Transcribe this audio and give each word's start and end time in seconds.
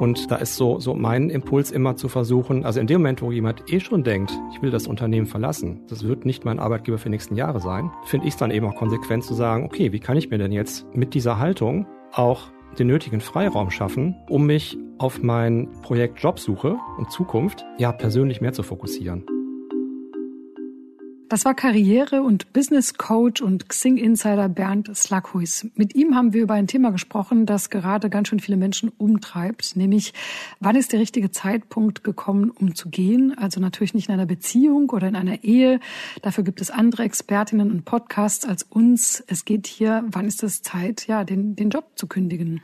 Und 0.00 0.30
da 0.30 0.36
ist 0.36 0.56
so, 0.56 0.80
so 0.80 0.94
mein 0.94 1.28
Impuls 1.28 1.70
immer 1.70 1.94
zu 1.94 2.08
versuchen, 2.08 2.64
also 2.64 2.80
in 2.80 2.86
dem 2.86 3.02
Moment, 3.02 3.20
wo 3.20 3.30
jemand 3.30 3.70
eh 3.70 3.80
schon 3.80 4.02
denkt, 4.02 4.32
ich 4.50 4.62
will 4.62 4.70
das 4.70 4.86
Unternehmen 4.86 5.26
verlassen, 5.26 5.82
das 5.88 6.04
wird 6.04 6.24
nicht 6.24 6.46
mein 6.46 6.58
Arbeitgeber 6.58 6.96
für 6.96 7.04
die 7.04 7.10
nächsten 7.10 7.36
Jahre 7.36 7.60
sein, 7.60 7.90
finde 8.06 8.26
ich 8.26 8.32
es 8.32 8.38
dann 8.38 8.50
eben 8.50 8.66
auch 8.66 8.76
konsequent 8.76 9.24
zu 9.24 9.34
sagen, 9.34 9.66
okay, 9.66 9.92
wie 9.92 10.00
kann 10.00 10.16
ich 10.16 10.30
mir 10.30 10.38
denn 10.38 10.52
jetzt 10.52 10.86
mit 10.96 11.12
dieser 11.12 11.38
Haltung 11.38 11.86
auch 12.12 12.50
den 12.78 12.86
nötigen 12.86 13.20
Freiraum 13.20 13.70
schaffen, 13.70 14.16
um 14.30 14.46
mich 14.46 14.78
auf 14.96 15.22
mein 15.22 15.68
Projekt 15.82 16.18
Jobsuche 16.20 16.78
und 16.96 17.12
Zukunft 17.12 17.66
ja 17.76 17.92
persönlich 17.92 18.40
mehr 18.40 18.54
zu 18.54 18.62
fokussieren. 18.62 19.26
Das 21.30 21.44
war 21.44 21.54
Karriere- 21.54 22.22
und 22.22 22.52
Business 22.52 22.94
Coach 22.94 23.40
und 23.40 23.68
Xing 23.68 23.98
Insider 23.98 24.48
Bernd 24.48 24.90
Slakhuis. 24.96 25.64
Mit 25.76 25.94
ihm 25.94 26.16
haben 26.16 26.32
wir 26.32 26.42
über 26.42 26.54
ein 26.54 26.66
Thema 26.66 26.90
gesprochen, 26.90 27.46
das 27.46 27.70
gerade 27.70 28.10
ganz 28.10 28.26
schön 28.26 28.40
viele 28.40 28.56
Menschen 28.56 28.90
umtreibt, 28.98 29.76
nämlich 29.76 30.12
wann 30.58 30.74
ist 30.74 30.92
der 30.92 30.98
richtige 30.98 31.30
Zeitpunkt 31.30 32.02
gekommen, 32.02 32.50
um 32.50 32.74
zu 32.74 32.88
gehen? 32.88 33.38
Also 33.38 33.60
natürlich 33.60 33.94
nicht 33.94 34.08
in 34.08 34.14
einer 34.14 34.26
Beziehung 34.26 34.90
oder 34.90 35.06
in 35.06 35.14
einer 35.14 35.44
Ehe. 35.44 35.78
Dafür 36.20 36.42
gibt 36.42 36.60
es 36.60 36.72
andere 36.72 37.04
Expertinnen 37.04 37.70
und 37.70 37.84
Podcasts 37.84 38.44
als 38.44 38.64
uns. 38.64 39.22
Es 39.28 39.44
geht 39.44 39.68
hier, 39.68 40.02
wann 40.08 40.26
ist 40.26 40.42
es 40.42 40.62
Zeit, 40.62 41.06
ja, 41.06 41.22
den, 41.22 41.54
den 41.54 41.70
Job 41.70 41.92
zu 41.94 42.08
kündigen? 42.08 42.60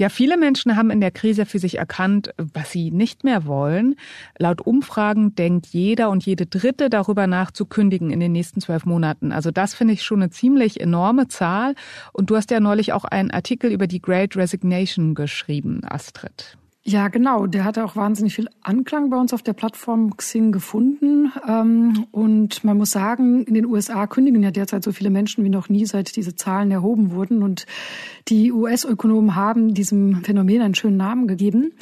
Ja, 0.00 0.08
viele 0.08 0.38
Menschen 0.38 0.76
haben 0.76 0.88
in 0.88 1.02
der 1.02 1.10
Krise 1.10 1.44
für 1.44 1.58
sich 1.58 1.76
erkannt, 1.76 2.32
was 2.38 2.72
sie 2.72 2.90
nicht 2.90 3.22
mehr 3.22 3.44
wollen. 3.44 3.96
Laut 4.38 4.62
Umfragen 4.62 5.34
denkt 5.34 5.66
jeder 5.66 6.08
und 6.08 6.24
jede 6.24 6.46
Dritte 6.46 6.88
darüber 6.88 7.26
nach 7.26 7.50
zu 7.50 7.66
kündigen 7.66 8.10
in 8.10 8.18
den 8.18 8.32
nächsten 8.32 8.62
zwölf 8.62 8.86
Monaten. 8.86 9.30
Also 9.30 9.50
das 9.50 9.74
finde 9.74 9.92
ich 9.92 10.02
schon 10.02 10.22
eine 10.22 10.30
ziemlich 10.30 10.80
enorme 10.80 11.28
Zahl. 11.28 11.74
Und 12.14 12.30
du 12.30 12.36
hast 12.36 12.50
ja 12.50 12.60
neulich 12.60 12.94
auch 12.94 13.04
einen 13.04 13.30
Artikel 13.30 13.70
über 13.70 13.86
die 13.86 14.00
Great 14.00 14.36
Resignation 14.36 15.14
geschrieben, 15.14 15.82
Astrid. 15.84 16.56
Ja, 16.82 17.08
genau. 17.08 17.46
Der 17.46 17.64
hatte 17.64 17.84
auch 17.84 17.94
wahnsinnig 17.94 18.34
viel 18.34 18.48
Anklang 18.62 19.10
bei 19.10 19.18
uns 19.18 19.34
auf 19.34 19.42
der 19.42 19.52
Plattform 19.52 20.16
Xing 20.16 20.50
gefunden. 20.50 21.30
Ähm, 21.46 22.06
und 22.10 22.64
man 22.64 22.78
muss 22.78 22.90
sagen, 22.90 23.44
in 23.44 23.52
den 23.52 23.66
USA 23.66 24.06
kündigen 24.06 24.42
ja 24.42 24.50
derzeit 24.50 24.82
so 24.82 24.90
viele 24.90 25.10
Menschen 25.10 25.44
wie 25.44 25.50
noch 25.50 25.68
nie, 25.68 25.84
seit 25.84 26.16
diese 26.16 26.36
Zahlen 26.36 26.70
erhoben 26.70 27.12
wurden. 27.12 27.42
Und 27.42 27.66
die 28.28 28.50
US-Ökonomen 28.50 29.34
haben 29.34 29.74
diesem 29.74 30.24
Phänomen 30.24 30.62
einen 30.62 30.74
schönen 30.74 30.96
Namen 30.96 31.28
gegeben. 31.28 31.72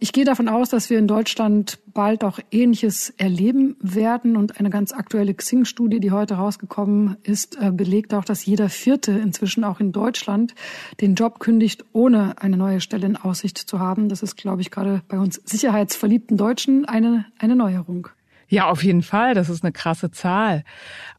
Ich 0.00 0.12
gehe 0.12 0.24
davon 0.24 0.48
aus, 0.48 0.68
dass 0.68 0.90
wir 0.90 0.98
in 1.00 1.08
Deutschland 1.08 1.80
bald 1.86 2.22
auch 2.22 2.38
Ähnliches 2.52 3.10
erleben 3.16 3.76
werden. 3.80 4.36
Und 4.36 4.60
eine 4.60 4.70
ganz 4.70 4.92
aktuelle 4.92 5.34
Xing-Studie, 5.34 5.98
die 5.98 6.12
heute 6.12 6.34
rausgekommen 6.34 7.16
ist, 7.24 7.60
äh, 7.60 7.72
belegt 7.72 8.14
auch, 8.14 8.24
dass 8.24 8.46
jeder 8.46 8.68
Vierte 8.68 9.10
inzwischen 9.10 9.64
auch 9.64 9.80
in 9.80 9.90
Deutschland 9.90 10.54
den 11.00 11.16
Job 11.16 11.40
kündigt, 11.40 11.84
ohne 11.92 12.40
eine 12.40 12.56
neue 12.56 12.80
Stelle 12.80 13.06
in 13.06 13.16
Aussicht 13.16 13.58
zu 13.58 13.80
haben. 13.80 14.08
Das 14.08 14.22
ist, 14.22 14.36
glaube 14.36 14.60
ich, 14.60 14.70
gerade 14.70 15.02
bei 15.08 15.18
uns 15.18 15.42
sicherheitsverliebten 15.44 16.36
Deutschen 16.36 16.84
eine, 16.84 17.24
eine 17.36 17.56
Neuerung. 17.56 18.06
Ja, 18.48 18.70
auf 18.70 18.82
jeden 18.82 19.02
Fall. 19.02 19.34
Das 19.34 19.50
ist 19.50 19.62
eine 19.62 19.72
krasse 19.72 20.10
Zahl. 20.10 20.64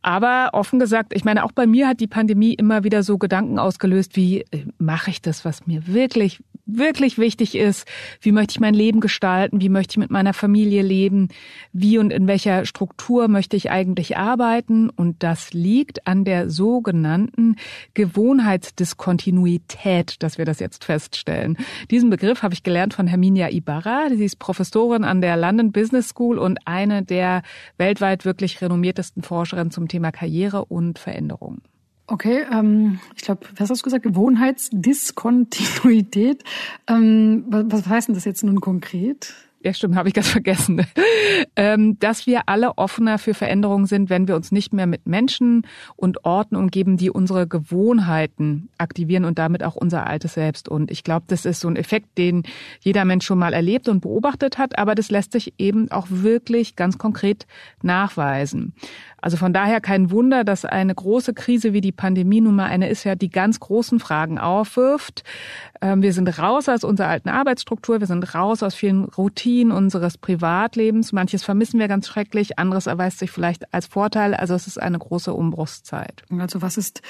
Aber 0.01 0.49
offen 0.53 0.79
gesagt, 0.79 1.13
ich 1.13 1.23
meine, 1.23 1.43
auch 1.43 1.51
bei 1.51 1.67
mir 1.67 1.87
hat 1.87 1.99
die 1.99 2.07
Pandemie 2.07 2.53
immer 2.53 2.83
wieder 2.83 3.03
so 3.03 3.17
Gedanken 3.17 3.59
ausgelöst, 3.59 4.15
wie 4.15 4.41
äh, 4.51 4.65
mache 4.77 5.11
ich 5.11 5.21
das, 5.21 5.45
was 5.45 5.67
mir 5.67 5.85
wirklich 5.85 6.41
wirklich 6.77 7.17
wichtig 7.17 7.55
ist, 7.55 7.87
wie 8.21 8.31
möchte 8.31 8.51
ich 8.51 8.59
mein 8.59 8.73
Leben 8.73 8.99
gestalten, 8.99 9.61
wie 9.61 9.69
möchte 9.69 9.93
ich 9.93 9.97
mit 9.97 10.11
meiner 10.11 10.33
Familie 10.33 10.81
leben, 10.81 11.29
wie 11.73 11.97
und 11.97 12.11
in 12.11 12.27
welcher 12.27 12.65
Struktur 12.65 13.27
möchte 13.27 13.57
ich 13.57 13.71
eigentlich 13.71 14.17
arbeiten. 14.17 14.89
Und 14.89 15.23
das 15.23 15.53
liegt 15.53 16.07
an 16.07 16.25
der 16.25 16.49
sogenannten 16.49 17.55
Gewohnheitsdiskontinuität, 17.93 20.21
dass 20.23 20.37
wir 20.37 20.45
das 20.45 20.59
jetzt 20.59 20.83
feststellen. 20.83 21.57
Diesen 21.91 22.09
Begriff 22.09 22.43
habe 22.43 22.53
ich 22.53 22.63
gelernt 22.63 22.93
von 22.93 23.07
Herminia 23.07 23.49
Ibarra. 23.49 24.09
Sie 24.09 24.25
ist 24.25 24.39
Professorin 24.39 25.03
an 25.03 25.21
der 25.21 25.37
London 25.37 25.71
Business 25.71 26.09
School 26.09 26.37
und 26.37 26.59
eine 26.65 27.03
der 27.03 27.43
weltweit 27.77 28.25
wirklich 28.25 28.61
renommiertesten 28.61 29.23
Forscherinnen 29.23 29.71
zum 29.71 29.87
Thema 29.87 30.11
Karriere 30.11 30.65
und 30.65 30.99
Veränderung. 30.99 31.61
Okay, 32.11 32.43
ähm, 32.51 32.99
ich 33.15 33.21
glaube, 33.21 33.45
was 33.55 33.69
hast 33.69 33.81
du 33.81 33.83
gesagt? 33.83 34.01
Gewohnheitsdiskontinuität. 34.03 36.43
Ähm, 36.87 37.45
was, 37.47 37.65
was 37.69 37.85
heißt 37.87 38.07
denn 38.07 38.15
das 38.15 38.25
jetzt 38.25 38.43
nun 38.43 38.61
konkret? 38.61 39.35
Ja, 39.61 39.73
stimmt, 39.73 39.95
habe 39.95 40.07
ich 40.07 40.15
ganz 40.15 40.29
vergessen. 40.29 40.85
Ähm, 41.55 41.97
dass 41.99 42.27
wir 42.27 42.43
alle 42.47 42.77
offener 42.77 43.17
für 43.17 43.33
Veränderungen 43.33 43.85
sind, 43.85 44.09
wenn 44.09 44.27
wir 44.27 44.35
uns 44.35 44.51
nicht 44.51 44.73
mehr 44.73 44.87
mit 44.87 45.07
Menschen 45.07 45.65
und 45.95 46.25
Orten 46.25 46.55
umgeben, 46.55 46.97
die 46.97 47.09
unsere 47.09 47.47
Gewohnheiten 47.47 48.69
aktivieren 48.77 49.25
und 49.25 49.39
damit 49.39 49.63
auch 49.63 49.75
unser 49.75 50.07
altes 50.07 50.33
Selbst. 50.33 50.69
Und 50.69 50.91
ich 50.91 51.03
glaube, 51.03 51.25
das 51.27 51.45
ist 51.45 51.59
so 51.59 51.67
ein 51.67 51.75
Effekt, 51.75 52.17
den 52.17 52.43
jeder 52.81 53.05
Mensch 53.05 53.25
schon 53.25 53.39
mal 53.39 53.53
erlebt 53.53 53.89
und 53.89 54.01
beobachtet 54.01 54.57
hat, 54.57 54.77
aber 54.77 54.95
das 54.95 55.11
lässt 55.11 55.33
sich 55.33 55.53
eben 55.57 55.91
auch 55.91 56.07
wirklich 56.09 56.75
ganz 56.75 56.97
konkret 56.97 57.45
nachweisen. 57.81 58.73
Also 59.21 59.37
von 59.37 59.53
daher 59.53 59.81
kein 59.81 60.11
Wunder, 60.11 60.43
dass 60.43 60.65
eine 60.65 60.93
große 60.93 61.33
Krise 61.33 61.73
wie 61.73 61.81
die 61.81 61.91
Pandemie 61.91 62.41
nun 62.41 62.55
mal 62.55 62.65
eine 62.65 62.89
ist, 62.89 63.03
ja 63.03 63.15
die 63.15 63.29
ganz 63.29 63.59
großen 63.59 63.99
Fragen 63.99 64.37
aufwirft. 64.37 65.23
Ähm, 65.81 66.01
wir 66.01 66.13
sind 66.13 66.27
raus 66.39 66.69
aus 66.69 66.83
unserer 66.83 67.07
alten 67.07 67.29
Arbeitsstruktur, 67.29 67.99
wir 67.99 68.07
sind 68.07 68.33
raus 68.35 68.63
aus 68.63 68.75
vielen 68.75 69.05
Routinen 69.05 69.71
unseres 69.71 70.17
Privatlebens. 70.17 71.11
Manches 71.11 71.43
vermissen 71.43 71.79
wir 71.79 71.87
ganz 71.87 72.07
schrecklich, 72.07 72.59
anderes 72.59 72.87
erweist 72.87 73.19
sich 73.19 73.31
vielleicht 73.31 73.73
als 73.73 73.87
Vorteil. 73.87 74.33
Also 74.33 74.53
es 74.53 74.67
ist 74.67 74.81
eine 74.81 74.99
große 74.99 75.33
Umbruchszeit. 75.33 76.23
Also 76.37 76.61
was 76.61 76.77
ist 76.77 77.01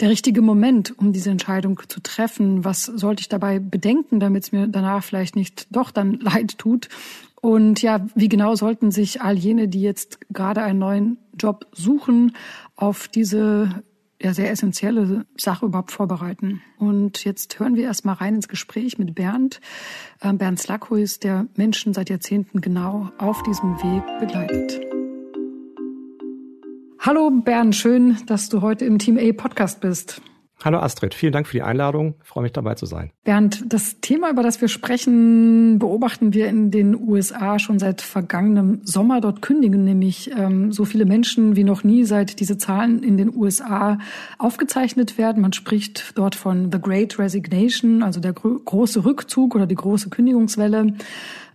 der 0.00 0.08
richtige 0.08 0.42
Moment, 0.42 0.96
um 0.98 1.12
diese 1.12 1.30
Entscheidung 1.30 1.80
zu 1.88 2.00
treffen? 2.00 2.64
Was 2.64 2.84
sollte 2.84 3.20
ich 3.20 3.28
dabei 3.28 3.58
bedenken, 3.58 4.20
damit 4.20 4.44
es 4.44 4.52
mir 4.52 4.68
danach 4.68 5.02
vielleicht 5.02 5.36
nicht 5.36 5.66
doch 5.70 5.90
dann 5.90 6.12
leid 6.20 6.58
tut? 6.58 6.88
Und 7.42 7.82
ja, 7.82 8.06
wie 8.14 8.28
genau 8.28 8.54
sollten 8.54 8.92
sich 8.92 9.20
all 9.20 9.36
jene, 9.36 9.66
die 9.66 9.82
jetzt 9.82 10.20
gerade 10.30 10.62
einen 10.62 10.78
neuen 10.78 11.18
Job 11.36 11.66
suchen, 11.72 12.36
auf 12.76 13.08
diese 13.08 13.82
ja, 14.22 14.32
sehr 14.32 14.52
essentielle 14.52 15.26
Sache 15.36 15.66
überhaupt 15.66 15.90
vorbereiten. 15.90 16.62
Und 16.78 17.24
jetzt 17.24 17.58
hören 17.58 17.74
wir 17.74 17.82
erstmal 17.82 18.14
rein 18.14 18.36
ins 18.36 18.46
Gespräch 18.46 18.96
mit 18.96 19.16
Bernd. 19.16 19.60
Ähm, 20.22 20.38
Bernd 20.38 20.60
Slakhuis, 20.60 21.18
der 21.18 21.48
Menschen 21.56 21.92
seit 21.94 22.10
Jahrzehnten 22.10 22.60
genau 22.60 23.10
auf 23.18 23.42
diesem 23.42 23.74
Weg 23.82 24.04
begleitet. 24.20 24.80
Hallo 27.00 27.28
Bernd, 27.32 27.74
schön, 27.74 28.18
dass 28.26 28.50
du 28.50 28.60
heute 28.60 28.84
im 28.84 29.00
Team 29.00 29.18
A 29.18 29.32
Podcast 29.32 29.80
bist. 29.80 30.22
Hallo 30.64 30.78
Astrid, 30.78 31.12
vielen 31.12 31.32
Dank 31.32 31.48
für 31.48 31.56
die 31.56 31.62
Einladung. 31.62 32.14
Ich 32.22 32.28
freue 32.28 32.42
mich 32.42 32.52
dabei 32.52 32.76
zu 32.76 32.86
sein. 32.86 33.10
Bernd, 33.24 33.64
das 33.66 34.00
Thema, 34.00 34.30
über 34.30 34.44
das 34.44 34.60
wir 34.60 34.68
sprechen, 34.68 35.80
beobachten 35.80 36.34
wir 36.34 36.46
in 36.46 36.70
den 36.70 36.94
USA 36.94 37.58
schon 37.58 37.80
seit 37.80 38.00
vergangenem 38.00 38.80
Sommer. 38.84 39.20
Dort 39.20 39.42
kündigen 39.42 39.82
nämlich 39.84 40.30
ähm, 40.36 40.70
so 40.70 40.84
viele 40.84 41.04
Menschen 41.04 41.56
wie 41.56 41.64
noch 41.64 41.82
nie, 41.82 42.04
seit 42.04 42.38
diese 42.38 42.58
Zahlen 42.58 43.02
in 43.02 43.16
den 43.16 43.34
USA 43.34 43.98
aufgezeichnet 44.38 45.18
werden. 45.18 45.42
Man 45.42 45.52
spricht 45.52 46.16
dort 46.16 46.36
von 46.36 46.70
The 46.70 46.80
Great 46.80 47.18
Resignation, 47.18 48.04
also 48.04 48.20
der 48.20 48.32
gro 48.32 48.60
große 48.64 49.04
Rückzug 49.04 49.56
oder 49.56 49.66
die 49.66 49.74
große 49.74 50.10
Kündigungswelle. 50.10 50.94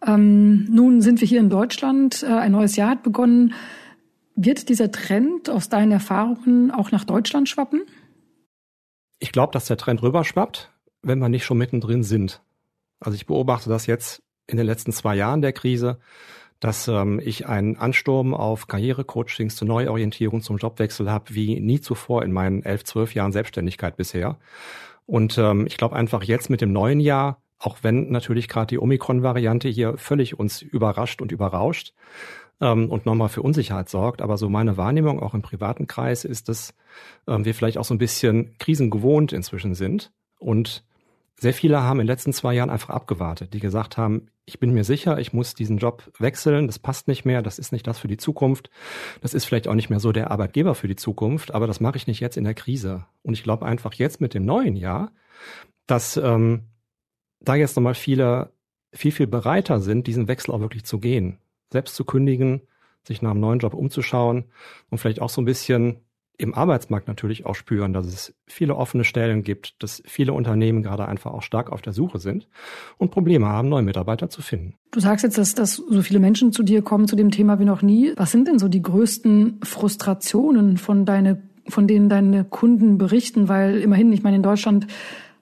Ähm, 0.06 0.66
nun 0.66 1.02
sind 1.02 1.22
wir 1.22 1.28
hier 1.28 1.40
in 1.40 1.50
Deutschland. 1.50 2.24
Äh, 2.24 2.34
ein 2.34 2.52
neues 2.52 2.76
Jahr 2.76 2.90
hat 2.90 3.04
begonnen. 3.04 3.54
Wird 4.36 4.68
dieser 4.68 4.92
Trend 4.92 5.50
aus 5.50 5.70
deinen 5.70 5.94
Erfahrungen 5.94 6.72
auch 6.72 6.92
nach 6.92 7.06
Deutschland 7.06 7.48
schwappen? 7.48 7.82
Ich 9.20 9.32
glaube, 9.32 9.52
dass 9.52 9.66
der 9.66 9.78
Trend 9.78 10.02
rüberschwappt, 10.04 10.72
wenn 11.02 11.20
wir 11.20 11.30
nicht 11.30 11.46
schon 11.46 11.58
mittendrin 11.58 12.04
sind. 12.04 12.42
Also 13.00 13.16
ich 13.16 13.26
beobachte 13.26 13.70
das 13.70 13.86
jetzt 13.86 14.24
in 14.48 14.58
den 14.58 14.66
letzten 14.66 14.92
zwei 14.92 15.16
Jahren 15.16 15.42
der 15.42 15.54
Krise, 15.54 16.00
dass 16.60 16.88
ähm, 16.88 17.20
ich 17.24 17.48
einen 17.48 17.78
Ansturm 17.78 18.34
auf 18.34 18.68
Karrierecoachings 18.68 19.56
zur 19.56 19.68
Neuorientierung, 19.68 20.42
zum 20.42 20.58
Jobwechsel 20.58 21.10
habe, 21.12 21.36
wie 21.36 21.60
nie 21.60 21.82
zuvor 21.82 22.24
in 22.24 22.32
meinen 22.32 22.64
elf, 22.64 22.84
zwölf 22.84 23.14
Jahren 23.14 23.32
Selbstständigkeit 23.32 23.98
bisher. 23.98 24.38
Und 25.06 25.38
ähm, 25.38 25.68
ich 25.68 25.78
glaube 25.78 25.96
einfach 25.96 26.24
jetzt 26.24 26.50
mit 26.50 26.62
dem 26.62 26.72
neuen 26.72 27.00
Jahr, 27.00 27.42
auch 27.60 27.78
wenn 27.82 28.10
natürlich 28.12 28.48
gerade 28.48 28.68
die 28.68 28.80
Omikron-Variante 28.80 29.70
hier 29.70 29.98
völlig 29.98 30.38
uns 30.40 30.62
überrascht 30.62 31.22
und 31.22 31.32
überrauscht, 31.32 31.94
ähm, 32.62 32.90
und 32.90 33.06
nochmal 33.06 33.30
für 33.30 33.42
Unsicherheit 33.42 33.90
sorgt. 33.90 34.22
Aber 34.22 34.38
so 34.38 34.50
meine 34.50 34.78
Wahrnehmung 34.78 35.22
auch 35.22 35.34
im 35.34 35.42
privaten 35.42 35.88
Kreis 35.88 36.26
ist, 36.26 36.50
dass 36.50 36.74
ähm, 37.28 37.46
wir 37.46 37.54
vielleicht 37.54 37.78
auch 37.78 37.86
so 37.86 37.94
ein 37.94 38.00
bisschen 38.00 38.58
krisengewohnt 38.58 39.34
inzwischen 39.34 39.76
sind. 39.76 40.12
Und 40.40 40.84
sehr 41.40 41.54
viele 41.54 41.84
haben 41.84 42.00
in 42.00 42.08
den 42.08 42.14
letzten 42.14 42.34
zwei 42.34 42.54
Jahren 42.54 42.70
einfach 42.70 42.90
abgewartet, 42.90 43.54
die 43.54 43.60
gesagt 43.60 43.98
haben, 43.98 44.28
ich 44.46 44.60
bin 44.60 44.74
mir 44.74 44.84
sicher, 44.84 45.20
ich 45.20 45.34
muss 45.34 45.54
diesen 45.54 45.78
Job 45.78 46.12
wechseln, 46.18 46.68
das 46.68 46.80
passt 46.80 47.08
nicht 47.08 47.26
mehr, 47.26 47.42
das 47.42 47.60
ist 47.60 47.72
nicht 47.72 47.86
das 47.86 48.00
für 48.00 48.08
die 48.08 48.18
Zukunft, 48.18 48.72
das 49.22 49.34
ist 49.34 49.46
vielleicht 49.46 49.68
auch 49.68 49.76
nicht 49.76 49.90
mehr 49.90 50.00
so 50.00 50.12
der 50.12 50.32
Arbeitgeber 50.32 50.74
für 50.74 50.88
die 50.88 50.96
Zukunft, 50.96 51.54
aber 51.54 51.68
das 51.68 51.80
mache 51.80 51.98
ich 51.98 52.08
nicht 52.08 52.22
jetzt 52.22 52.38
in 52.38 52.44
der 52.44 52.54
Krise. 52.54 53.06
Und 53.24 53.34
ich 53.34 53.44
glaube 53.44 53.66
einfach 53.66 53.94
jetzt 53.94 54.20
mit 54.22 54.34
dem 54.34 54.46
neuen 54.46 54.76
Jahr, 54.76 55.12
dass 55.86 56.18
ähm, 56.18 56.64
da 57.40 57.56
jetzt 57.56 57.76
nochmal 57.76 57.94
viele 57.94 58.52
viel, 58.94 59.12
viel 59.12 59.28
bereiter 59.28 59.80
sind, 59.80 60.08
diesen 60.08 60.28
Wechsel 60.28 60.52
auch 60.52 60.62
wirklich 60.62 60.86
zu 60.86 61.00
gehen 61.00 61.38
selbst 61.72 61.96
zu 61.96 62.06
kündigen, 62.06 62.62
sich 63.04 63.22
nach 63.22 63.32
einem 63.32 63.40
neuen 63.40 63.60
Job 63.60 63.74
umzuschauen 63.74 64.46
und 64.90 64.98
vielleicht 64.98 65.22
auch 65.22 65.30
so 65.30 65.42
ein 65.42 65.46
bisschen 65.46 66.02
im 66.40 66.54
Arbeitsmarkt 66.54 67.08
natürlich 67.08 67.46
auch 67.46 67.56
spüren, 67.56 67.94
dass 67.94 68.06
es 68.06 68.36
viele 68.46 68.76
offene 68.76 69.04
Stellen 69.04 69.44
gibt, 69.44 69.82
dass 69.82 70.04
viele 70.06 70.34
Unternehmen 70.34 70.84
gerade 70.84 71.08
einfach 71.08 71.32
auch 71.32 71.42
stark 71.42 71.72
auf 71.72 71.82
der 71.82 71.94
Suche 71.94 72.20
sind 72.20 72.48
und 72.98 73.10
Probleme 73.10 73.48
haben, 73.48 73.70
neue 73.70 73.82
Mitarbeiter 73.82 74.30
zu 74.30 74.42
finden. 74.44 74.76
Du 74.92 75.00
sagst 75.00 75.24
jetzt, 75.24 75.38
dass, 75.38 75.56
dass 75.56 75.76
so 75.76 76.02
viele 76.02 76.20
Menschen 76.20 76.52
zu 76.52 76.62
dir 76.62 76.84
kommen 76.84 77.08
zu 77.08 77.16
dem 77.16 77.32
Thema 77.32 77.60
wie 77.60 77.66
noch 77.66 77.82
nie. 77.82 78.14
Was 78.18 78.32
sind 78.32 78.48
denn 78.48 78.60
so 78.60 78.68
die 78.68 78.84
größten 78.84 79.62
Frustrationen 79.64 80.78
von 80.78 81.06
deine, 81.06 81.42
von 81.68 81.88
denen 81.88 82.08
deine 82.08 82.46
Kunden 82.46 83.00
berichten? 83.00 83.50
Weil 83.50 83.80
immerhin, 83.82 84.14
ich 84.14 84.22
meine, 84.22 84.36
in 84.36 84.44
Deutschland 84.44 84.86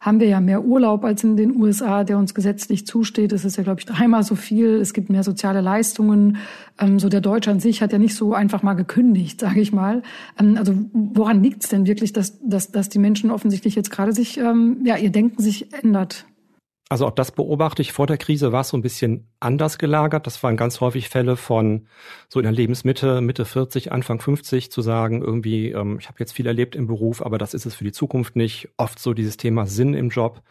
haben 0.05 0.19
wir 0.19 0.27
ja 0.27 0.39
mehr 0.39 0.63
Urlaub 0.63 1.03
als 1.03 1.23
in 1.23 1.35
den 1.35 1.55
USA, 1.59 2.03
der 2.03 2.19
uns 2.19 2.35
gesetzlich 2.35 2.85
zusteht. 2.85 3.33
Es 3.33 3.43
ist 3.43 3.57
ja, 3.57 3.63
glaube 3.63 3.79
ich, 3.79 3.87
dreimal 3.87 4.21
so 4.21 4.35
viel. 4.35 4.75
Es 4.75 4.93
gibt 4.93 5.09
mehr 5.09 5.23
soziale 5.23 5.61
Leistungen. 5.61 6.37
Ähm, 6.79 6.99
so 6.99 7.09
der 7.09 7.21
Deutsche 7.21 7.49
an 7.49 7.59
sich 7.59 7.81
hat 7.81 7.91
ja 7.91 7.97
nicht 7.97 8.13
so 8.13 8.35
einfach 8.35 8.61
mal 8.61 8.75
gekündigt, 8.75 9.39
sage 9.41 9.59
ich 9.59 9.73
mal. 9.73 10.03
Ähm, 10.39 10.57
also 10.57 10.73
woran 10.93 11.41
liegt 11.41 11.63
es 11.63 11.71
denn 11.71 11.87
wirklich, 11.87 12.13
dass, 12.13 12.37
dass, 12.41 12.71
dass 12.71 12.89
die 12.89 12.99
Menschen 12.99 13.31
offensichtlich 13.31 13.73
jetzt 13.73 13.89
gerade 13.89 14.13
sich, 14.13 14.37
ähm, 14.37 14.77
ja, 14.85 14.95
ihr 14.95 15.09
Denken 15.09 15.41
sich 15.41 15.73
ändert? 15.73 16.27
Also 16.87 17.07
auch 17.07 17.11
das 17.11 17.31
beobachte 17.31 17.81
ich. 17.81 17.93
Vor 17.93 18.05
der 18.05 18.17
Krise 18.17 18.51
war 18.51 18.61
es 18.61 18.69
so 18.69 18.77
ein 18.77 18.83
bisschen 18.83 19.27
anders 19.39 19.79
gelagert. 19.79 20.27
Das 20.27 20.43
waren 20.43 20.55
ganz 20.55 20.81
häufig 20.81 21.09
Fälle 21.09 21.35
von 21.35 21.87
so 22.29 22.39
in 22.39 22.43
der 22.43 22.51
Lebensmitte, 22.51 23.21
Mitte 23.21 23.45
40, 23.45 23.91
Anfang 23.91 24.21
50 24.21 24.71
zu 24.71 24.83
sagen, 24.83 25.23
irgendwie, 25.23 25.71
ähm, 25.71 25.97
ich 25.99 26.07
habe 26.07 26.19
jetzt 26.19 26.33
viel 26.33 26.45
erlebt 26.45 26.75
im 26.75 26.85
Beruf, 26.85 27.25
aber 27.25 27.39
das 27.39 27.55
ist 27.55 27.65
es 27.65 27.73
für 27.73 27.83
die 27.83 27.91
Zukunft 27.91 28.35
nicht. 28.35 28.69
Oft 28.77 28.99
so 28.99 29.13
dieses 29.15 29.37
Thema 29.37 29.65
Sinn 29.65 29.95
im 29.95 30.09
Job, 30.09 30.43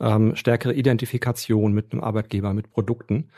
ähm, 0.00 0.34
stärkere 0.34 0.74
Identifikation 0.74 1.72
mit 1.72 1.92
einem 1.92 2.02
Arbeitgeber, 2.02 2.52
mit 2.54 2.70
Produkten. 2.70 3.28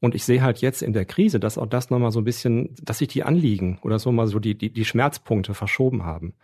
Und 0.00 0.14
ich 0.14 0.24
sehe 0.24 0.42
halt 0.42 0.60
jetzt 0.60 0.82
in 0.82 0.92
der 0.92 1.04
Krise, 1.04 1.40
dass 1.40 1.58
auch 1.58 1.66
das 1.66 1.90
nochmal 1.90 2.12
so 2.12 2.20
ein 2.20 2.24
bisschen, 2.24 2.74
dass 2.82 2.98
sich 2.98 3.08
die 3.08 3.24
Anliegen 3.24 3.78
oder 3.82 3.98
so 3.98 4.12
mal 4.12 4.26
so 4.26 4.38
die, 4.38 4.56
die, 4.56 4.70
die 4.70 4.84
Schmerzpunkte 4.84 5.54
verschoben 5.54 6.04
haben. 6.04 6.34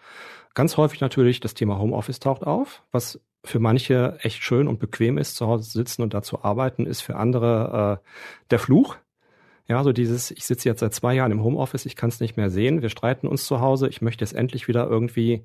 Ganz 0.55 0.77
häufig 0.77 1.01
natürlich 1.01 1.41
das 1.41 1.55
Thema 1.55 1.79
Homeoffice 1.79 2.21
taucht 2.21 2.45
auf, 2.45 2.83
was 2.91 3.21
für 3.45 3.61
manche 3.61 4.19
echt 4.23 4.43
schön 4.43 4.67
und 4.67 4.81
bequem 4.81 5.17
ist, 5.17 5.37
zu 5.37 5.47
Hause 5.47 5.69
zu 5.69 5.79
sitzen 5.79 6.03
und 6.03 6.15
da 6.15 6.23
zu 6.23 6.43
arbeiten, 6.43 6.87
ist 6.87 7.01
für 7.01 7.17
andere 7.17 8.01
äh, 8.03 8.09
der 8.51 8.59
Fluch. 8.59 8.97
Ja, 9.69 9.85
so 9.85 9.93
dieses, 9.93 10.31
ich 10.31 10.47
sitze 10.47 10.69
jetzt 10.69 10.81
seit 10.81 10.95
zwei 10.95 11.15
Jahren 11.15 11.31
im 11.31 11.45
Homeoffice, 11.45 11.85
ich 11.85 11.95
kann 11.95 12.09
es 12.09 12.21
nicht 12.21 12.39
mehr 12.39 12.49
sehen, 12.49 12.81
wir 12.81 12.89
streiten 12.89 13.29
uns 13.29 13.45
zu 13.45 13.61
Hause, 13.61 13.89
ich 13.89 14.01
möchte 14.01 14.25
jetzt 14.25 14.33
endlich 14.35 14.67
wieder 14.67 14.89
irgendwie 14.89 15.45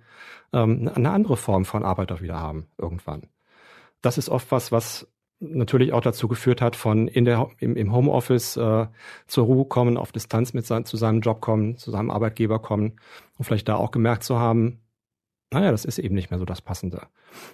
ähm, 0.54 0.90
eine 0.96 1.12
andere 1.12 1.36
Form 1.36 1.66
von 1.66 1.84
Arbeit 1.84 2.12
auch 2.14 2.22
wieder 2.22 2.40
haben, 2.40 2.68
irgendwann. 2.78 3.28
Das 4.04 4.20
ist 4.20 4.30
oft 4.30 4.52
was, 4.52 4.72
was 4.72 5.08
natürlich 5.40 5.94
auch 5.94 6.02
dazu 6.02 6.28
geführt 6.28 6.62
hat, 6.62 6.76
von 6.76 7.08
in 7.08 7.26
der 7.26 7.50
im, 7.60 7.76
im 7.76 7.92
Homeoffice 7.94 8.58
äh, 8.58 8.88
zur 9.28 9.46
Ruhe 9.46 9.66
kommen, 9.66 9.98
auf 9.98 10.12
Distanz 10.12 10.54
mit 10.54 10.66
sein, 10.66 10.86
zu 10.86 10.98
seinem 10.98 11.22
Job 11.22 11.42
kommen, 11.42 11.78
zu 11.78 11.90
seinem 11.90 12.12
Arbeitgeber 12.12 12.60
kommen 12.60 12.94
und 13.38 13.46
vielleicht 13.46 13.68
da 13.68 13.76
auch 13.76 13.92
gemerkt 13.92 14.24
zu 14.24 14.38
haben, 14.38 14.80
naja, 15.52 15.72
das 15.72 15.86
ist 15.86 16.00
eben 16.00 16.16
nicht 16.16 16.32
mehr 16.32 16.40
so 16.40 16.46
das 16.46 16.62
Passende. 16.62 17.08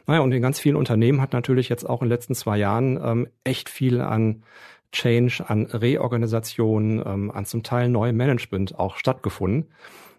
Naja, 0.08 0.22
und 0.22 0.32
in 0.32 0.42
ganz 0.42 0.60
vielen 0.60 0.76
Unternehmen 0.76 1.22
hat 1.22 1.34
natürlich 1.34 1.70
jetzt 1.70 1.88
auch 1.88 2.02
in 2.02 2.08
den 2.08 2.16
letzten 2.16 2.36
zwei 2.36 2.58
Jahren 2.58 3.00
ähm, 3.04 3.28
echt 3.44 3.70
viel 3.70 4.02
an 4.02 4.44
Change, 4.92 5.44
an 5.48 5.66
Reorganisation, 5.66 7.04
ähm, 7.06 7.32
an 7.32 7.46
zum 7.46 7.62
Teil 7.62 7.90
neuem 7.90 8.18
Management 8.18 8.80
auch 8.80 8.96
stattgefunden, 8.98 9.68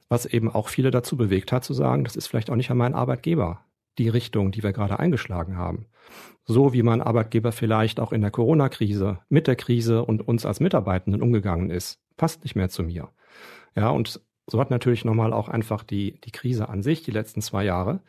was 0.09 0.27
eben 0.27 0.51
auch 0.51 0.69
viele 0.69 0.91
dazu 0.91 1.17
bewegt 1.17 1.53
hat 1.53 1.65
zu 1.65 1.73
sagen, 1.73 2.05
das 2.05 2.17
ist 2.17 2.27
vielleicht 2.27 2.51
auch 2.51 2.57
nicht 2.57 2.71
an 2.71 2.77
meinen 2.77 2.95
Arbeitgeber 2.95 3.65
die 4.01 4.09
Richtung, 4.09 4.51
die 4.51 4.63
wir 4.63 4.73
gerade 4.73 4.99
eingeschlagen 4.99 5.59
haben. 5.59 5.87
So 6.47 6.73
wie 6.73 6.83
mein 6.83 7.03
Arbeitgeber 7.03 7.53
vielleicht 7.53 8.01
auch 8.01 8.13
in 8.13 8.23
der 8.23 8.31
Corona-Krise, 8.31 9.19
mit 9.29 9.47
der 9.47 9.57
Krise 9.57 10.05
und 10.05 10.27
uns 10.27 10.47
als 10.47 10.59
Mitarbeitenden 10.59 11.21
umgegangen 11.21 11.71
ist, 11.71 12.01
passt 12.17 12.43
nicht 12.43 12.57
mehr 12.57 12.71
zu 12.71 12.83
mir. 12.83 13.11
Ja, 13.77 13.91
und 13.91 14.21
so 14.47 14.59
hat 14.59 14.71
natürlich 14.71 15.05
nochmal 15.05 15.35
auch 15.35 15.49
einfach 15.49 15.85
die, 15.85 16.19
die 16.23 16.33
Krise 16.33 16.71
an 16.71 16.83
sich, 16.83 17.03
die 17.03 17.11
letzten 17.11 17.43
zwei 17.43 17.65
Jahre, 17.65 18.01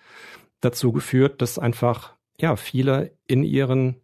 dazu 0.61 0.93
geführt, 0.93 1.41
dass 1.41 1.59
einfach, 1.59 2.15
ja, 2.39 2.55
viele 2.55 3.11
in 3.27 3.43
ihren 3.43 3.97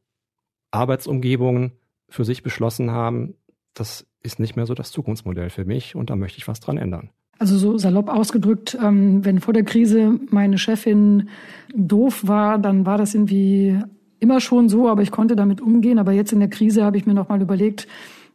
Arbeitsumgebungen 0.71 1.71
für 2.09 2.25
sich 2.25 2.43
beschlossen 2.43 2.91
haben, 2.91 3.35
das 3.73 4.05
ist 4.21 4.39
nicht 4.39 4.57
mehr 4.57 4.65
so 4.65 4.73
das 4.73 4.91
Zukunftsmodell 4.91 5.49
für 5.49 5.63
mich 5.63 5.95
und 5.95 6.09
da 6.09 6.17
möchte 6.17 6.37
ich 6.37 6.47
was 6.49 6.59
dran 6.59 6.77
ändern. 6.77 7.11
Also 7.39 7.57
so 7.57 7.77
salopp 7.77 8.09
ausgedrückt, 8.09 8.77
ähm, 8.81 9.23
wenn 9.23 9.39
vor 9.39 9.53
der 9.53 9.63
Krise 9.63 10.19
meine 10.29 10.57
Chefin 10.57 11.29
doof 11.75 12.27
war, 12.27 12.57
dann 12.57 12.85
war 12.85 12.97
das 12.97 13.13
irgendwie 13.13 13.79
immer 14.19 14.39
schon 14.39 14.69
so, 14.69 14.87
aber 14.87 15.03
ich 15.03 15.11
konnte 15.11 15.35
damit 15.35 15.61
umgehen. 15.61 15.99
Aber 15.99 16.11
jetzt 16.11 16.33
in 16.33 16.39
der 16.39 16.49
Krise 16.49 16.83
habe 16.83 16.97
ich 16.97 17.05
mir 17.05 17.13
nochmal 17.13 17.41
überlegt, 17.41 17.87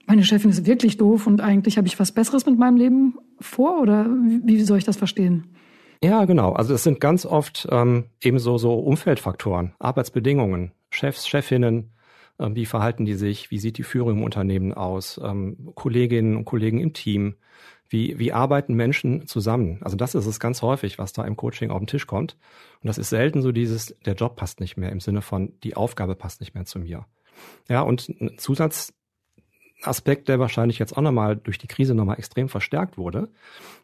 meine 0.06 0.24
Chefin 0.24 0.50
ist 0.50 0.66
wirklich 0.66 0.96
doof 0.96 1.26
und 1.26 1.40
eigentlich 1.40 1.78
habe 1.78 1.86
ich 1.86 1.98
was 1.98 2.12
Besseres 2.12 2.46
mit 2.46 2.58
meinem 2.58 2.76
Leben 2.76 3.18
vor 3.40 3.80
oder 3.80 4.06
wie 4.44 4.60
soll 4.62 4.78
ich 4.78 4.84
das 4.84 4.96
verstehen? 4.96 5.44
Ja, 6.02 6.24
genau. 6.24 6.52
Also 6.52 6.74
es 6.74 6.82
sind 6.82 7.00
ganz 7.00 7.24
oft 7.24 7.68
ähm, 7.70 8.06
ebenso 8.20 8.58
so 8.58 8.74
Umfeldfaktoren, 8.74 9.72
Arbeitsbedingungen, 9.78 10.72
Chefs, 10.90 11.28
Chefinnen, 11.28 11.92
ähm, 12.40 12.56
wie 12.56 12.66
verhalten 12.66 13.04
die 13.04 13.14
sich, 13.14 13.52
wie 13.52 13.58
sieht 13.58 13.78
die 13.78 13.84
Führung 13.84 14.18
im 14.18 14.24
Unternehmen 14.24 14.72
aus, 14.74 15.20
ähm, 15.22 15.70
Kolleginnen 15.76 16.36
und 16.36 16.44
Kollegen 16.44 16.80
im 16.80 16.92
Team, 16.92 17.36
wie, 17.92 18.18
wie 18.18 18.32
arbeiten 18.32 18.74
Menschen 18.74 19.26
zusammen. 19.26 19.78
Also 19.82 19.96
das 19.96 20.14
ist 20.14 20.26
es 20.26 20.40
ganz 20.40 20.62
häufig, 20.62 20.98
was 20.98 21.12
da 21.12 21.24
im 21.24 21.36
Coaching 21.36 21.70
auf 21.70 21.78
den 21.78 21.86
Tisch 21.86 22.06
kommt. 22.06 22.36
Und 22.80 22.88
das 22.88 22.98
ist 22.98 23.10
selten 23.10 23.42
so 23.42 23.52
dieses, 23.52 23.94
der 24.06 24.14
Job 24.14 24.36
passt 24.36 24.60
nicht 24.60 24.76
mehr 24.76 24.90
im 24.90 25.00
Sinne 25.00 25.20
von, 25.20 25.52
die 25.62 25.76
Aufgabe 25.76 26.14
passt 26.14 26.40
nicht 26.40 26.54
mehr 26.54 26.64
zu 26.64 26.78
mir. 26.78 27.04
Ja, 27.68 27.82
und 27.82 28.08
ein 28.08 28.38
Zusatz, 28.38 28.94
Aspekt, 29.82 30.28
der 30.28 30.38
wahrscheinlich 30.38 30.78
jetzt 30.78 30.96
auch 30.96 31.02
nochmal 31.02 31.36
durch 31.36 31.58
die 31.58 31.66
Krise 31.66 31.94
nochmal 31.94 32.18
extrem 32.18 32.48
verstärkt 32.48 32.96
wurde. 32.96 33.28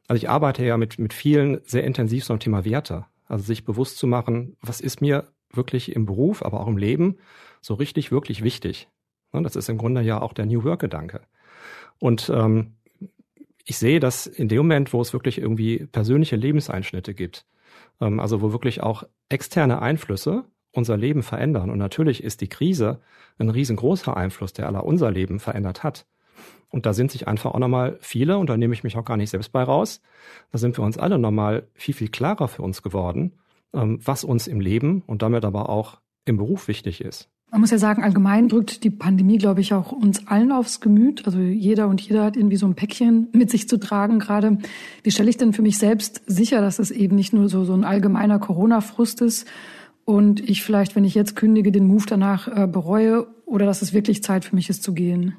Also 0.06 0.18
ich 0.18 0.30
arbeite 0.30 0.64
ja 0.64 0.76
mit, 0.76 0.98
mit 0.98 1.12
vielen 1.12 1.60
sehr 1.64 1.84
intensiv 1.84 2.24
zum 2.24 2.38
Thema 2.38 2.64
Werte. 2.64 3.06
Also 3.26 3.44
sich 3.44 3.64
bewusst 3.64 3.98
zu 3.98 4.06
machen, 4.06 4.56
was 4.62 4.80
ist 4.80 5.00
mir 5.00 5.28
wirklich 5.52 5.94
im 5.94 6.06
Beruf, 6.06 6.42
aber 6.42 6.60
auch 6.60 6.68
im 6.68 6.76
Leben 6.76 7.16
so 7.60 7.74
richtig, 7.74 8.10
wirklich 8.10 8.42
wichtig. 8.42 8.88
Und 9.32 9.42
das 9.42 9.56
ist 9.56 9.68
im 9.68 9.76
Grunde 9.76 10.00
ja 10.00 10.20
auch 10.20 10.32
der 10.32 10.46
New 10.46 10.64
Work-Gedanke. 10.64 11.20
Und 11.98 12.30
ähm, 12.34 12.76
ich 13.68 13.76
sehe, 13.76 14.00
dass 14.00 14.26
in 14.26 14.48
dem 14.48 14.58
Moment, 14.58 14.94
wo 14.94 15.00
es 15.02 15.12
wirklich 15.12 15.36
irgendwie 15.36 15.86
persönliche 15.92 16.36
Lebenseinschnitte 16.36 17.12
gibt, 17.12 17.44
ähm, 18.00 18.18
also 18.18 18.40
wo 18.40 18.50
wirklich 18.50 18.82
auch 18.82 19.04
externe 19.28 19.82
Einflüsse 19.82 20.44
unser 20.72 20.96
Leben 20.96 21.22
verändern. 21.22 21.68
Und 21.68 21.76
natürlich 21.76 22.24
ist 22.24 22.40
die 22.40 22.48
Krise 22.48 23.02
ein 23.38 23.50
riesengroßer 23.50 24.16
Einfluss, 24.16 24.54
der 24.54 24.68
aller 24.68 24.84
unser 24.84 25.10
Leben 25.10 25.38
verändert 25.38 25.82
hat. 25.82 26.06
Und 26.70 26.86
da 26.86 26.94
sind 26.94 27.10
sich 27.10 27.28
einfach 27.28 27.52
auch 27.52 27.58
nochmal 27.58 27.98
viele, 28.00 28.38
und 28.38 28.48
da 28.48 28.56
nehme 28.56 28.72
ich 28.72 28.84
mich 28.84 28.96
auch 28.96 29.04
gar 29.04 29.18
nicht 29.18 29.30
selbst 29.30 29.52
bei 29.52 29.62
raus, 29.62 30.00
da 30.50 30.56
sind 30.56 30.78
wir 30.78 30.84
uns 30.84 30.96
alle 30.96 31.18
nochmal 31.18 31.68
viel, 31.74 31.94
viel 31.94 32.08
klarer 32.08 32.48
für 32.48 32.62
uns 32.62 32.82
geworden, 32.82 33.34
ähm, 33.74 33.98
was 34.02 34.24
uns 34.24 34.46
im 34.46 34.60
Leben 34.60 35.02
und 35.06 35.20
damit 35.20 35.44
aber 35.44 35.68
auch 35.68 36.00
im 36.24 36.38
Beruf 36.38 36.68
wichtig 36.68 37.02
ist. 37.02 37.28
Man 37.50 37.62
muss 37.62 37.70
ja 37.70 37.78
sagen, 37.78 38.02
allgemein 38.02 38.48
drückt 38.48 38.84
die 38.84 38.90
Pandemie, 38.90 39.38
glaube 39.38 39.62
ich, 39.62 39.72
auch 39.72 39.90
uns 39.90 40.26
allen 40.26 40.52
aufs 40.52 40.80
Gemüt. 40.80 41.26
Also 41.26 41.38
jeder 41.38 41.88
und 41.88 42.00
jeder 42.00 42.24
hat 42.24 42.36
irgendwie 42.36 42.56
so 42.56 42.66
ein 42.66 42.74
Päckchen 42.74 43.28
mit 43.32 43.50
sich 43.50 43.68
zu 43.68 43.78
tragen 43.78 44.18
gerade. 44.18 44.58
Wie 45.02 45.10
stelle 45.10 45.30
ich 45.30 45.38
denn 45.38 45.54
für 45.54 45.62
mich 45.62 45.78
selbst 45.78 46.22
sicher, 46.26 46.60
dass 46.60 46.78
es 46.78 46.90
eben 46.90 47.16
nicht 47.16 47.32
nur 47.32 47.48
so, 47.48 47.64
so 47.64 47.72
ein 47.72 47.84
allgemeiner 47.84 48.38
Corona-Frust 48.38 49.22
ist, 49.22 49.46
und 50.08 50.40
ich 50.48 50.62
vielleicht, 50.62 50.96
wenn 50.96 51.04
ich 51.04 51.14
jetzt 51.14 51.36
kündige, 51.36 51.70
den 51.70 51.86
Move 51.86 52.06
danach 52.08 52.48
äh, 52.48 52.66
bereue 52.66 53.26
oder 53.44 53.66
dass 53.66 53.82
es 53.82 53.92
wirklich 53.92 54.22
Zeit 54.22 54.46
für 54.46 54.56
mich 54.56 54.70
ist 54.70 54.82
zu 54.82 54.94
gehen? 54.94 55.36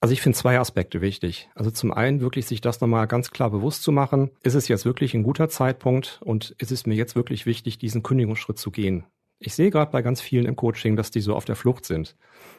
Also 0.00 0.12
ich 0.12 0.22
finde 0.22 0.38
zwei 0.38 0.60
Aspekte 0.60 1.00
wichtig. 1.00 1.48
Also 1.56 1.72
zum 1.72 1.92
einen 1.92 2.20
wirklich 2.20 2.46
sich 2.46 2.60
das 2.60 2.80
nochmal 2.80 3.08
ganz 3.08 3.32
klar 3.32 3.50
bewusst 3.50 3.82
zu 3.82 3.90
machen. 3.90 4.30
Ist 4.44 4.54
es 4.54 4.68
jetzt 4.68 4.84
wirklich 4.84 5.14
ein 5.14 5.24
guter 5.24 5.48
Zeitpunkt 5.48 6.20
und 6.24 6.54
ist 6.58 6.70
es 6.70 6.86
mir 6.86 6.94
jetzt 6.94 7.16
wirklich 7.16 7.44
wichtig, 7.44 7.78
diesen 7.78 8.04
Kündigungsschritt 8.04 8.56
zu 8.56 8.70
gehen? 8.70 9.02
Ich 9.38 9.54
sehe 9.54 9.70
gerade 9.70 9.90
bei 9.90 10.02
ganz 10.02 10.20
vielen 10.20 10.46
im 10.46 10.56
Coaching, 10.56 10.96
dass 10.96 11.10
die 11.10 11.20
so 11.20 11.34
auf 11.34 11.44
der 11.44 11.56
Flucht 11.56 11.84
sind, 11.84 12.16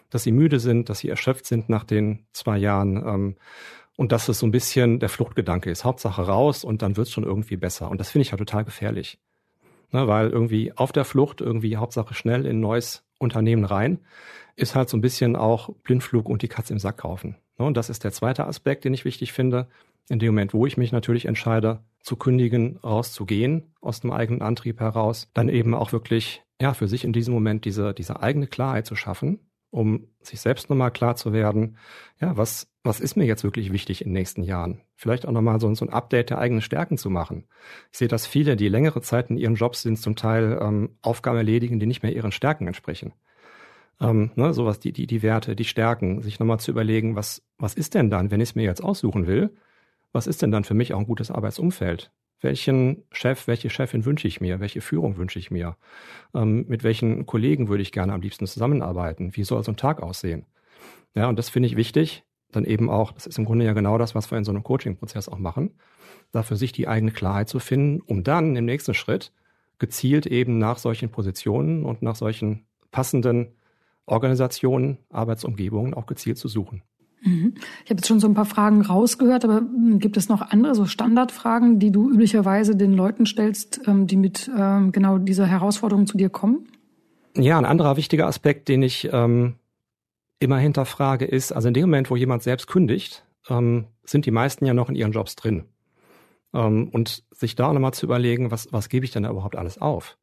dass 0.10 0.24
sie 0.24 0.32
müde 0.32 0.60
sind, 0.60 0.90
dass 0.90 1.00
sie 1.00 1.10
erschöpft 1.10 1.46
sind 1.46 1.70
nach 1.70 1.84
den 1.84 2.26
zwei 2.34 2.58
Jahren 2.58 2.98
ähm, 2.98 3.36
und 3.96 4.12
dass 4.12 4.28
es 4.28 4.40
so 4.40 4.46
ein 4.46 4.52
bisschen 4.52 5.00
der 5.00 5.10
Fluchtgedanke 5.10 5.72
ist. 5.72 5.86
Hauptsache 5.86 6.22
raus 6.22 6.64
und 6.64 6.82
dann 6.82 6.98
wird 6.98 7.08
es 7.08 7.14
schon 7.14 7.24
irgendwie 7.24 7.58
besser. 7.58 7.90
Und 7.90 8.00
das 8.00 8.12
finde 8.12 8.24
ich 8.24 8.32
ja 8.32 8.38
total 8.38 8.66
gefährlich 8.66 9.20
ne, 9.96 10.08
weil 10.08 10.30
irgendwie 10.30 10.74
auf 10.76 10.92
der 10.92 11.06
Flucht, 11.06 11.42
irgendwie 11.42 11.78
Hauptsache 11.78 12.14
schnell 12.14 12.46
in 12.46 12.58
ein 12.58 12.62
neues 12.62 13.04
Unternehmen 13.18 13.66
rein, 13.66 14.00
ist 14.56 14.76
halt 14.76 14.90
so 14.90 14.98
ein 14.98 15.02
bisschen 15.02 15.36
auch 15.36 15.70
Blindflug 15.84 16.30
und 16.30 16.42
die 16.42 16.48
Katze 16.48 16.74
im 16.74 16.80
Sack 16.80 16.98
kaufen. 16.98 17.38
Ne, 17.58 17.66
und 17.66 17.78
das 17.78 17.90
ist 17.90 18.04
der 18.04 18.12
zweite 18.12 18.46
Aspekt, 18.46 18.86
den 18.86 18.94
ich 18.94 19.06
wichtig 19.06 19.34
finde. 19.34 19.68
In 20.08 20.20
dem 20.20 20.34
Moment, 20.34 20.54
wo 20.54 20.66
ich 20.68 20.78
mich 20.78 20.92
natürlich 20.92 21.26
entscheide, 21.26 21.80
zu 22.02 22.16
kündigen, 22.16 22.78
rauszugehen, 22.84 23.74
aus 23.82 24.02
dem 24.02 24.12
eigenen 24.12 24.44
Antrieb 24.44 24.80
heraus, 24.80 25.30
dann 25.34 25.50
eben 25.50 25.74
auch 25.74 25.92
wirklich, 25.92 26.44
ja, 26.62 26.74
für 26.74 26.88
sich 26.88 27.04
in 27.04 27.14
diesem 27.14 27.34
Moment 27.34 27.66
diese, 27.66 27.94
diese 27.94 28.22
eigene 28.22 28.48
Klarheit 28.48 28.86
zu 28.86 28.96
schaffen, 28.96 29.40
um 29.72 30.08
sich 30.22 30.40
selbst 30.40 30.70
nochmal 30.70 30.92
klar 30.92 31.16
zu 31.16 31.34
werden, 31.34 31.78
ja, 32.22 32.38
was, 32.38 32.72
was 32.84 33.02
ist 33.02 33.18
mir 33.18 33.26
jetzt 33.26 33.44
wirklich 33.44 33.74
wichtig 33.74 34.02
in 34.02 34.08
den 34.08 34.14
nächsten 34.14 34.44
Jahren? 34.44 34.82
Vielleicht 34.96 35.28
auch 35.28 35.32
nochmal 35.32 35.60
so, 35.60 35.74
so 35.76 35.86
ein 35.86 35.92
Update 35.92 36.30
der 36.30 36.38
eigenen 36.38 36.62
Stärken 36.62 36.98
zu 36.98 37.10
machen. 37.10 37.46
Ich 37.92 37.98
sehe, 37.98 38.08
dass 38.08 38.26
viele, 38.26 38.56
die 38.56 38.70
längere 38.70 39.02
Zeit 39.02 39.30
in 39.30 39.38
ihren 39.38 39.56
Jobs 39.56 39.82
sind, 39.82 39.98
zum 39.98 40.16
Teil 40.16 40.58
ähm, 40.62 40.98
Aufgaben 41.02 41.38
erledigen, 41.38 41.80
die 41.80 41.88
nicht 41.88 42.04
mehr 42.04 42.16
ihren 42.16 42.32
Stärken 42.32 42.68
entsprechen. 42.68 43.14
Ähm, 44.00 44.32
ne, 44.36 44.54
sowas, 44.54 44.80
die, 44.80 44.94
die, 44.94 45.08
die 45.08 45.22
Werte, 45.24 45.56
die 45.56 45.66
Stärken, 45.66 46.22
sich 46.22 46.40
nochmal 46.40 46.60
zu 46.60 46.72
überlegen, 46.72 47.16
was, 47.16 47.44
was 47.58 47.76
ist 47.76 47.96
denn 47.96 48.10
dann, 48.10 48.32
wenn 48.32 48.42
ich 48.42 48.50
es 48.50 48.56
mir 48.56 48.64
jetzt 48.64 48.84
aussuchen 48.84 49.28
will, 49.28 49.56
was 50.14 50.28
ist 50.28 50.42
denn 50.42 50.52
dann 50.52 50.64
für 50.64 50.74
mich 50.74 50.94
auch 50.94 51.00
ein 51.00 51.06
gutes 51.06 51.32
Arbeitsumfeld? 51.32 52.12
Welchen 52.46 53.04
Chef, 53.12 53.48
welche 53.48 53.70
Chefin 53.70 54.06
wünsche 54.06 54.28
ich 54.30 54.40
mir, 54.40 54.62
welche 54.62 54.80
Führung 54.80 55.18
wünsche 55.18 55.40
ich 55.40 55.52
mir, 55.52 55.76
ähm, 56.34 56.66
mit 56.70 56.84
welchen 56.84 57.26
Kollegen 57.26 57.68
würde 57.68 57.82
ich 57.82 57.92
gerne 57.92 58.14
am 58.14 58.22
liebsten 58.22 58.48
zusammenarbeiten, 58.48 59.36
wie 59.36 59.44
soll 59.44 59.64
so 59.64 59.74
ein 59.74 59.78
Tag 59.78 60.02
aussehen. 60.02 60.46
Ja, 61.16 61.28
und 61.28 61.38
das 61.38 61.50
finde 61.50 61.68
ich 61.68 61.76
wichtig, 61.76 62.24
dann 62.52 62.64
eben 62.64 62.90
auch, 62.90 63.12
das 63.12 63.26
ist 63.26 63.38
im 63.38 63.46
Grunde 63.46 63.66
ja 63.66 63.74
genau 63.74 63.98
das, 63.98 64.16
was 64.16 64.32
wir 64.32 64.38
in 64.38 64.46
so 64.46 64.52
einem 64.52 64.64
Coaching-Prozess 64.64 65.28
auch 65.28 65.40
machen, 65.40 65.72
dafür 66.32 66.56
sich 66.56 66.72
die 66.72 66.88
eigene 66.88 67.12
Klarheit 67.12 67.50
zu 67.50 67.60
finden, 67.60 68.02
um 68.02 68.24
dann 68.24 68.56
im 68.56 68.66
nächsten 68.66 68.94
Schritt 68.94 69.34
gezielt 69.80 70.26
eben 70.26 70.58
nach 70.58 70.78
solchen 70.78 71.10
Positionen 71.10 71.84
und 71.84 72.02
nach 72.02 72.16
solchen 72.16 72.66
passenden 72.92 73.56
Organisationen, 74.06 75.00
Arbeitsumgebungen 75.10 75.94
auch 75.94 76.06
gezielt 76.06 76.38
zu 76.38 76.48
suchen. 76.48 76.84
Mhm. 77.26 77.56
Ich 77.84 77.90
habe 77.90 77.98
jetzt 77.98 78.08
schon 78.08 78.20
so 78.20 78.28
ein 78.28 78.36
paar 78.36 78.46
Fragen 78.46 78.82
rausgehört, 78.82 79.44
aber 79.44 79.58
hm, 79.58 80.00
gibt 80.00 80.16
es 80.16 80.30
noch 80.30 80.42
andere 80.42 80.76
so 80.76 80.86
Standardfragen, 80.86 81.80
die 81.80 81.92
du 81.92 82.10
üblicherweise 82.10 82.76
den 82.76 82.94
Leuten 82.94 83.26
stellst, 83.26 83.82
ähm, 83.88 84.08
die 84.08 84.16
mit 84.16 84.50
ähm, 84.56 84.92
genau 84.92 85.18
dieser 85.18 85.48
Herausforderung 85.48 86.06
zu 86.06 86.18
dir 86.18 86.30
kommen? 86.30 86.68
Ja, 87.36 87.58
ein 87.58 87.66
anderer 87.66 87.98
wichtiger 87.98 88.28
Aspekt, 88.28 88.70
den 88.70 88.84
ich 88.84 89.10
ähm, 89.12 89.56
immer 90.40 90.58
hinterfrage, 90.58 91.26
ist, 91.26 91.52
also 91.52 91.68
in 91.68 91.74
dem 91.74 91.84
Moment, 91.84 92.10
wo 92.10 92.16
jemand 92.16 92.44
selbst 92.44 92.68
kündigt, 92.68 93.26
ähm, 93.50 93.86
sind 94.04 94.26
die 94.26 94.32
meisten 94.32 94.66
ja 94.66 94.74
noch 94.74 94.90
in 94.90 94.96
ihren 94.96 95.12
Jobs 95.12 95.36
drin. 95.36 95.66
Ähm, 96.54 96.90
und 96.90 97.24
sich 97.32 97.56
da 97.56 97.74
nochmal 97.74 97.94
zu 97.94 98.06
überlegen, 98.06 98.52
was, 98.52 98.72
was 98.72 98.88
gebe 98.88 99.04
ich 99.04 99.12
denn 99.12 99.24
da 99.24 99.32
überhaupt 99.32 99.56
alles 99.56 99.82
auf? 99.82 100.18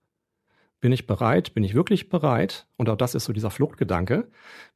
Bin 0.83 0.91
ich 0.91 1.07
bereit, 1.07 1.55
bin 1.55 1.62
ich 1.62 1.75
wirklich 1.75 2.09
bereit, 2.09 2.67
und 2.77 2.89
auch 2.89 2.97
das 2.97 3.15
ist 3.15 3.25
so 3.25 3.33
dieser 3.33 3.53
Fluchtgedanke, 3.53 4.29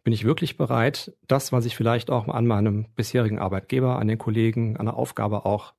bin 0.05 0.13
ich 0.13 0.25
wirklich 0.25 0.57
bereit, 0.57 1.13
das, 1.27 1.51
was 1.51 1.67
ich 1.67 1.75
vielleicht 1.75 2.11
auch 2.11 2.29
an 2.29 2.47
meinem 2.47 2.87
bisherigen 2.95 3.41
Arbeitgeber, 3.41 3.99
an 3.99 4.07
den 4.07 4.17
Kollegen, 4.17 4.77
an 4.77 4.87
der 4.87 4.95
Aufgabe 4.95 5.45
auch 5.45 5.75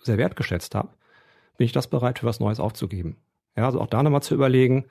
sehr 0.00 0.18
wertgeschätzt 0.18 0.76
habe, 0.76 0.90
bin 1.58 1.64
ich 1.64 1.72
das 1.72 1.88
bereit, 1.88 2.20
für 2.20 2.26
was 2.26 2.38
Neues 2.38 2.60
aufzugeben? 2.60 3.16
Ja, 3.56 3.66
also 3.66 3.80
auch 3.80 3.88
da 3.88 4.04
nochmal 4.04 4.22
zu 4.22 4.34
überlegen, 4.34 4.86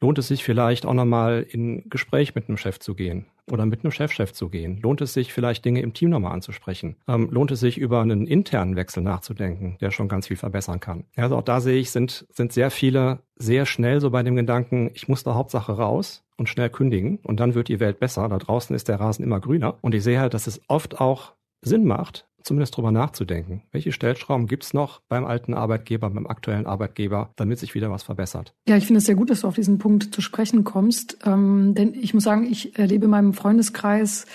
lohnt 0.00 0.18
es 0.18 0.28
sich 0.28 0.44
vielleicht 0.44 0.86
auch 0.86 0.94
nochmal 0.94 1.46
in 1.48 1.88
Gespräch 1.88 2.34
mit 2.34 2.48
einem 2.48 2.56
Chef 2.56 2.78
zu 2.78 2.94
gehen? 2.94 3.26
oder 3.50 3.66
mit 3.66 3.84
einem 3.84 3.92
Chefchef 3.92 4.28
-Chef 4.28 4.32
zu 4.32 4.48
gehen? 4.48 4.80
Lohnt 4.80 5.00
es 5.00 5.12
sich 5.12 5.32
vielleicht 5.32 5.64
Dinge 5.64 5.80
im 5.80 5.92
Team 5.92 6.10
nochmal 6.10 6.32
anzusprechen? 6.32 6.96
Ähm, 7.08 7.28
lohnt 7.30 7.50
es 7.50 7.60
sich 7.60 7.78
über 7.78 8.00
einen 8.00 8.26
internen 8.26 8.76
Wechsel 8.76 9.02
nachzudenken, 9.02 9.76
der 9.80 9.90
schon 9.90 10.08
ganz 10.08 10.28
viel 10.28 10.36
verbessern 10.36 10.80
kann? 10.80 11.04
Also 11.16 11.36
auch 11.36 11.42
da 11.42 11.60
sehe 11.60 11.78
ich, 11.78 11.90
sind, 11.90 12.26
sind 12.30 12.52
sehr 12.52 12.70
viele 12.70 13.20
sehr 13.36 13.66
schnell 13.66 14.00
so 14.00 14.10
bei 14.10 14.22
dem 14.22 14.36
Gedanken, 14.36 14.90
ich 14.94 15.08
muss 15.08 15.24
da 15.24 15.34
Hauptsache 15.34 15.72
raus 15.72 16.24
und 16.36 16.48
schnell 16.48 16.70
kündigen 16.70 17.18
und 17.22 17.40
dann 17.40 17.54
wird 17.54 17.68
die 17.68 17.80
Welt 17.80 18.00
besser. 18.00 18.28
Da 18.28 18.38
draußen 18.38 18.74
ist 18.74 18.88
der 18.88 19.00
Rasen 19.00 19.24
immer 19.24 19.40
grüner. 19.40 19.76
Und 19.80 19.94
ich 19.94 20.02
sehe 20.02 20.20
halt, 20.20 20.34
dass 20.34 20.46
es 20.46 20.60
oft 20.68 21.00
auch 21.00 21.34
Sinn 21.60 21.84
macht, 21.84 22.26
zumindest 22.44 22.76
drüber 22.76 22.92
nachzudenken. 22.92 23.62
Welche 23.72 23.90
Stellschrauben 23.90 24.46
gibt's 24.46 24.74
noch 24.74 25.00
beim 25.08 25.24
alten 25.24 25.54
Arbeitgeber, 25.54 26.10
beim 26.10 26.26
aktuellen 26.26 26.66
Arbeitgeber, 26.66 27.30
damit 27.36 27.58
sich 27.58 27.74
wieder 27.74 27.90
was 27.90 28.02
verbessert? 28.02 28.54
Ja, 28.68 28.76
ich 28.76 28.86
finde 28.86 28.98
es 28.98 29.06
sehr 29.06 29.14
gut, 29.14 29.30
dass 29.30 29.40
du 29.40 29.48
auf 29.48 29.54
diesen 29.54 29.78
Punkt 29.78 30.14
zu 30.14 30.20
sprechen 30.20 30.62
kommst. 30.62 31.18
Ähm, 31.24 31.74
denn 31.74 31.94
ich 31.94 32.14
muss 32.14 32.24
sagen, 32.24 32.46
ich 32.48 32.78
erlebe 32.78 33.06
in 33.06 33.10
meinem 33.10 33.32
Freundeskreis 33.32 34.26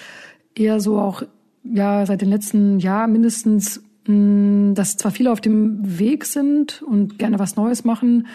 eher 0.56 0.80
so 0.80 1.00
auch, 1.00 1.24
ja, 1.64 2.06
seit 2.06 2.22
den 2.22 2.30
letzten 2.30 2.80
Jahren 2.80 3.12
mindestens, 3.12 3.84
mh, 4.08 4.74
dass 4.74 4.98
zwar 4.98 5.12
viele 5.12 5.32
auf 5.32 5.42
dem 5.42 6.00
Weg 6.00 6.26
sind 6.26 6.82
und 6.82 7.20
gerne 7.20 7.38
was 7.38 7.56
Neues 7.56 7.86
machen, 7.86 8.28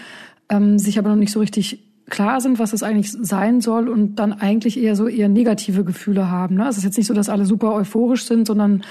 ähm, 0.49 0.79
sich 0.79 0.99
aber 0.99 1.09
noch 1.09 1.17
nicht 1.17 1.33
so 1.33 1.41
richtig 1.41 1.83
klar 2.11 2.41
sind, 2.41 2.59
was 2.59 2.73
es 2.73 2.83
eigentlich 2.83 3.11
sein 3.11 3.61
soll 3.61 3.89
und 3.89 4.17
dann 4.17 4.33
eigentlich 4.33 4.79
eher 4.79 4.95
so 4.95 5.09
eher 5.09 5.29
negative 5.29 5.85
Gefühle 5.85 6.31
haben. 6.31 6.57
Ne? 6.57 6.69
Es 6.69 6.77
ist 6.77 6.85
jetzt 6.85 6.99
nicht 6.99 7.07
so, 7.07 7.15
dass 7.15 7.29
alle 7.31 7.47
super 7.47 7.73
euphorisch 7.73 8.25
sind, 8.25 8.47
sondern 8.47 8.83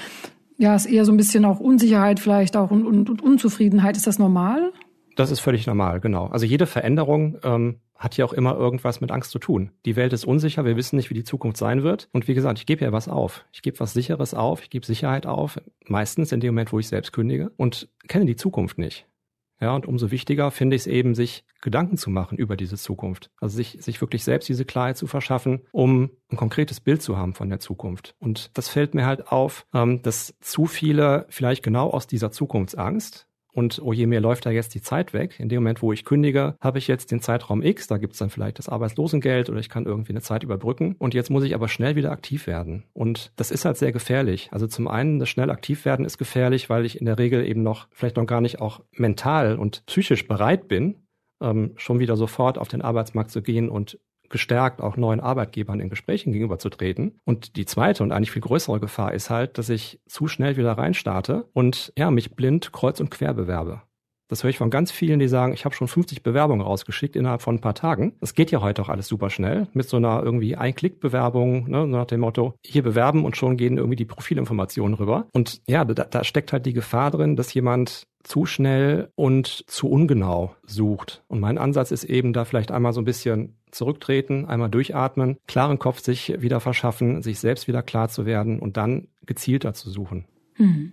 ja, 0.56 0.74
ist 0.74 0.86
eher 0.86 1.04
so 1.04 1.12
ein 1.12 1.16
bisschen 1.16 1.44
auch 1.44 1.60
Unsicherheit 1.60 2.20
vielleicht 2.20 2.56
auch 2.56 2.70
und, 2.70 2.86
und, 2.86 3.10
und 3.10 3.22
Unzufriedenheit. 3.22 3.96
Ist 3.96 4.06
das 4.06 4.18
normal? 4.18 4.72
Das 5.16 5.30
ist 5.30 5.40
völlig 5.40 5.66
normal, 5.66 6.00
genau. 6.00 6.26
Also 6.26 6.46
jede 6.46 6.66
Veränderung 6.66 7.38
ähm, 7.44 7.80
hat 7.96 8.16
ja 8.16 8.24
auch 8.24 8.32
immer 8.32 8.56
irgendwas 8.56 9.00
mit 9.00 9.12
Angst 9.12 9.30
zu 9.30 9.38
tun. 9.38 9.70
Die 9.84 9.96
Welt 9.96 10.12
ist 10.12 10.24
unsicher, 10.24 10.64
wir 10.64 10.76
wissen 10.76 10.96
nicht, 10.96 11.10
wie 11.10 11.14
die 11.14 11.24
Zukunft 11.24 11.56
sein 11.56 11.82
wird. 11.82 12.08
Und 12.12 12.26
wie 12.26 12.34
gesagt, 12.34 12.58
ich 12.58 12.66
gebe 12.66 12.84
ja 12.84 12.92
was 12.92 13.08
auf. 13.08 13.44
Ich 13.52 13.62
gebe 13.62 13.78
was 13.78 13.92
Sicheres 13.92 14.34
auf, 14.34 14.62
ich 14.62 14.70
gebe 14.70 14.84
Sicherheit 14.84 15.26
auf, 15.26 15.60
meistens 15.86 16.32
in 16.32 16.40
dem 16.40 16.54
Moment, 16.54 16.72
wo 16.72 16.78
ich 16.78 16.88
selbst 16.88 17.12
kündige 17.12 17.52
und 17.56 17.88
kenne 18.08 18.24
die 18.24 18.36
Zukunft 18.36 18.78
nicht. 18.78 19.06
Ja, 19.60 19.74
und 19.74 19.86
umso 19.86 20.10
wichtiger 20.10 20.50
finde 20.50 20.76
ich 20.76 20.82
es 20.82 20.86
eben, 20.86 21.14
sich 21.14 21.44
Gedanken 21.60 21.96
zu 21.96 22.10
machen 22.10 22.36
über 22.36 22.56
diese 22.56 22.76
Zukunft. 22.76 23.30
Also 23.40 23.56
sich, 23.56 23.78
sich 23.80 24.00
wirklich 24.00 24.24
selbst 24.24 24.48
diese 24.48 24.64
Klarheit 24.64 24.96
zu 24.96 25.06
verschaffen, 25.06 25.62
um 25.72 26.10
ein 26.28 26.36
konkretes 26.36 26.80
Bild 26.80 27.02
zu 27.02 27.16
haben 27.16 27.34
von 27.34 27.48
der 27.48 27.60
Zukunft. 27.60 28.14
Und 28.18 28.50
das 28.54 28.68
fällt 28.68 28.94
mir 28.94 29.06
halt 29.06 29.28
auf, 29.28 29.66
ähm, 29.72 30.02
dass 30.02 30.34
zu 30.40 30.66
viele 30.66 31.26
vielleicht 31.28 31.62
genau 31.62 31.90
aus 31.90 32.06
dieser 32.06 32.30
Zukunftsangst 32.30 33.28
und 33.54 33.80
oh 33.82 33.92
je, 33.92 34.06
mir 34.06 34.20
läuft 34.20 34.46
da 34.46 34.50
jetzt 34.50 34.74
die 34.74 34.82
Zeit 34.82 35.12
weg. 35.12 35.38
In 35.38 35.48
dem 35.48 35.62
Moment, 35.62 35.80
wo 35.80 35.92
ich 35.92 36.04
kündige, 36.04 36.56
habe 36.60 36.78
ich 36.78 36.88
jetzt 36.88 37.12
den 37.12 37.20
Zeitraum 37.20 37.62
X, 37.62 37.86
da 37.86 37.98
gibt's 37.98 38.18
dann 38.18 38.28
vielleicht 38.28 38.58
das 38.58 38.68
Arbeitslosengeld 38.68 39.48
oder 39.48 39.60
ich 39.60 39.68
kann 39.68 39.86
irgendwie 39.86 40.12
eine 40.12 40.22
Zeit 40.22 40.42
überbrücken. 40.42 40.96
Und 40.98 41.14
jetzt 41.14 41.30
muss 41.30 41.44
ich 41.44 41.54
aber 41.54 41.68
schnell 41.68 41.94
wieder 41.94 42.10
aktiv 42.10 42.48
werden. 42.48 42.82
Und 42.92 43.32
das 43.36 43.52
ist 43.52 43.64
halt 43.64 43.76
sehr 43.76 43.92
gefährlich. 43.92 44.48
Also 44.50 44.66
zum 44.66 44.88
einen, 44.88 45.20
das 45.20 45.28
schnell 45.28 45.50
aktiv 45.50 45.84
werden 45.84 46.04
ist 46.04 46.18
gefährlich, 46.18 46.68
weil 46.68 46.84
ich 46.84 46.98
in 46.98 47.06
der 47.06 47.18
Regel 47.18 47.46
eben 47.46 47.62
noch 47.62 47.86
vielleicht 47.92 48.16
noch 48.16 48.26
gar 48.26 48.40
nicht 48.40 48.60
auch 48.60 48.80
mental 48.90 49.56
und 49.56 49.86
psychisch 49.86 50.26
bereit 50.26 50.66
bin, 50.66 50.96
ähm, 51.40 51.74
schon 51.76 52.00
wieder 52.00 52.16
sofort 52.16 52.58
auf 52.58 52.68
den 52.68 52.82
Arbeitsmarkt 52.82 53.30
zu 53.30 53.40
gehen 53.40 53.68
und 53.68 54.00
gestärkt 54.34 54.80
auch 54.80 54.96
neuen 54.96 55.20
Arbeitgebern 55.20 55.78
in 55.78 55.90
Gesprächen 55.90 56.32
gegenüberzutreten. 56.32 57.20
Und 57.24 57.54
die 57.54 57.66
zweite 57.66 58.02
und 58.02 58.10
eigentlich 58.10 58.32
viel 58.32 58.42
größere 58.42 58.80
Gefahr 58.80 59.14
ist 59.14 59.30
halt, 59.30 59.58
dass 59.58 59.68
ich 59.68 60.00
zu 60.08 60.26
schnell 60.26 60.56
wieder 60.56 60.72
reinstarte 60.72 61.48
und 61.52 61.92
ja, 61.96 62.10
mich 62.10 62.34
blind 62.34 62.72
kreuz 62.72 62.98
und 62.98 63.12
quer 63.12 63.32
bewerbe. 63.32 63.82
Das 64.26 64.42
höre 64.42 64.50
ich 64.50 64.58
von 64.58 64.70
ganz 64.70 64.90
vielen, 64.90 65.20
die 65.20 65.28
sagen, 65.28 65.52
ich 65.52 65.64
habe 65.64 65.76
schon 65.76 65.86
50 65.86 66.24
Bewerbungen 66.24 66.66
rausgeschickt 66.66 67.14
innerhalb 67.14 67.42
von 67.42 67.54
ein 67.54 67.60
paar 67.60 67.76
Tagen. 67.76 68.16
Das 68.18 68.34
geht 68.34 68.50
ja 68.50 68.60
heute 68.60 68.82
auch 68.82 68.88
alles 68.88 69.06
super 69.06 69.30
schnell 69.30 69.68
mit 69.72 69.88
so 69.88 69.98
einer 69.98 70.20
irgendwie 70.24 70.56
Ein-Klick-Bewerbung, 70.56 71.70
ne, 71.70 71.86
nach 71.86 72.06
dem 72.06 72.20
Motto, 72.20 72.54
hier 72.64 72.82
bewerben 72.82 73.24
und 73.24 73.36
schon 73.36 73.56
gehen 73.56 73.76
irgendwie 73.78 73.94
die 73.94 74.04
Profilinformationen 74.04 74.94
rüber. 74.96 75.28
Und 75.32 75.62
ja, 75.68 75.84
da, 75.84 76.04
da 76.04 76.24
steckt 76.24 76.52
halt 76.52 76.66
die 76.66 76.72
Gefahr 76.72 77.12
drin, 77.12 77.36
dass 77.36 77.54
jemand 77.54 78.08
zu 78.24 78.46
schnell 78.46 79.10
und 79.14 79.64
zu 79.68 79.88
ungenau 79.88 80.56
sucht. 80.66 81.22
Und 81.28 81.40
mein 81.40 81.58
Ansatz 81.58 81.92
ist 81.92 82.04
eben 82.04 82.32
da 82.32 82.44
vielleicht 82.44 82.72
einmal 82.72 82.92
so 82.92 83.00
ein 83.02 83.04
bisschen 83.04 83.58
zurücktreten, 83.74 84.46
einmal 84.46 84.70
durchatmen, 84.70 85.36
klaren 85.46 85.78
Kopf 85.78 86.00
sich 86.00 86.40
wieder 86.40 86.60
verschaffen, 86.60 87.22
sich 87.22 87.38
selbst 87.38 87.68
wieder 87.68 87.82
klar 87.82 88.08
zu 88.08 88.26
werden 88.26 88.58
und 88.58 88.76
dann 88.76 89.08
gezielter 89.26 89.74
zu 89.74 89.90
suchen. 89.90 90.26
Hm. 90.54 90.92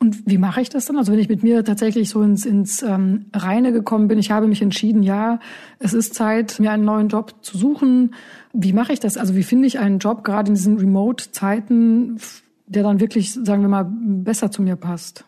Und 0.00 0.22
wie 0.26 0.38
mache 0.38 0.60
ich 0.60 0.70
das 0.70 0.86
dann? 0.86 0.96
Also 0.96 1.12
wenn 1.12 1.18
ich 1.18 1.28
mit 1.28 1.42
mir 1.42 1.62
tatsächlich 1.64 2.08
so 2.08 2.22
ins, 2.22 2.46
ins 2.46 2.82
ähm, 2.82 3.26
Reine 3.34 3.72
gekommen 3.72 4.08
bin, 4.08 4.18
ich 4.18 4.30
habe 4.30 4.46
mich 4.46 4.62
entschieden, 4.62 5.02
ja, 5.02 5.40
es 5.78 5.92
ist 5.92 6.14
Zeit, 6.14 6.58
mir 6.58 6.70
einen 6.72 6.84
neuen 6.84 7.08
Job 7.08 7.34
zu 7.42 7.58
suchen. 7.58 8.14
Wie 8.52 8.72
mache 8.72 8.92
ich 8.92 9.00
das? 9.00 9.16
Also 9.16 9.36
wie 9.36 9.42
finde 9.42 9.66
ich 9.66 9.78
einen 9.78 9.98
Job 9.98 10.24
gerade 10.24 10.48
in 10.48 10.54
diesen 10.54 10.78
Remote-Zeiten, 10.78 12.18
der 12.66 12.82
dann 12.82 13.00
wirklich, 13.00 13.32
sagen 13.32 13.62
wir 13.62 13.68
mal, 13.68 13.86
besser 13.90 14.50
zu 14.50 14.62
mir 14.62 14.76
passt? 14.76 15.24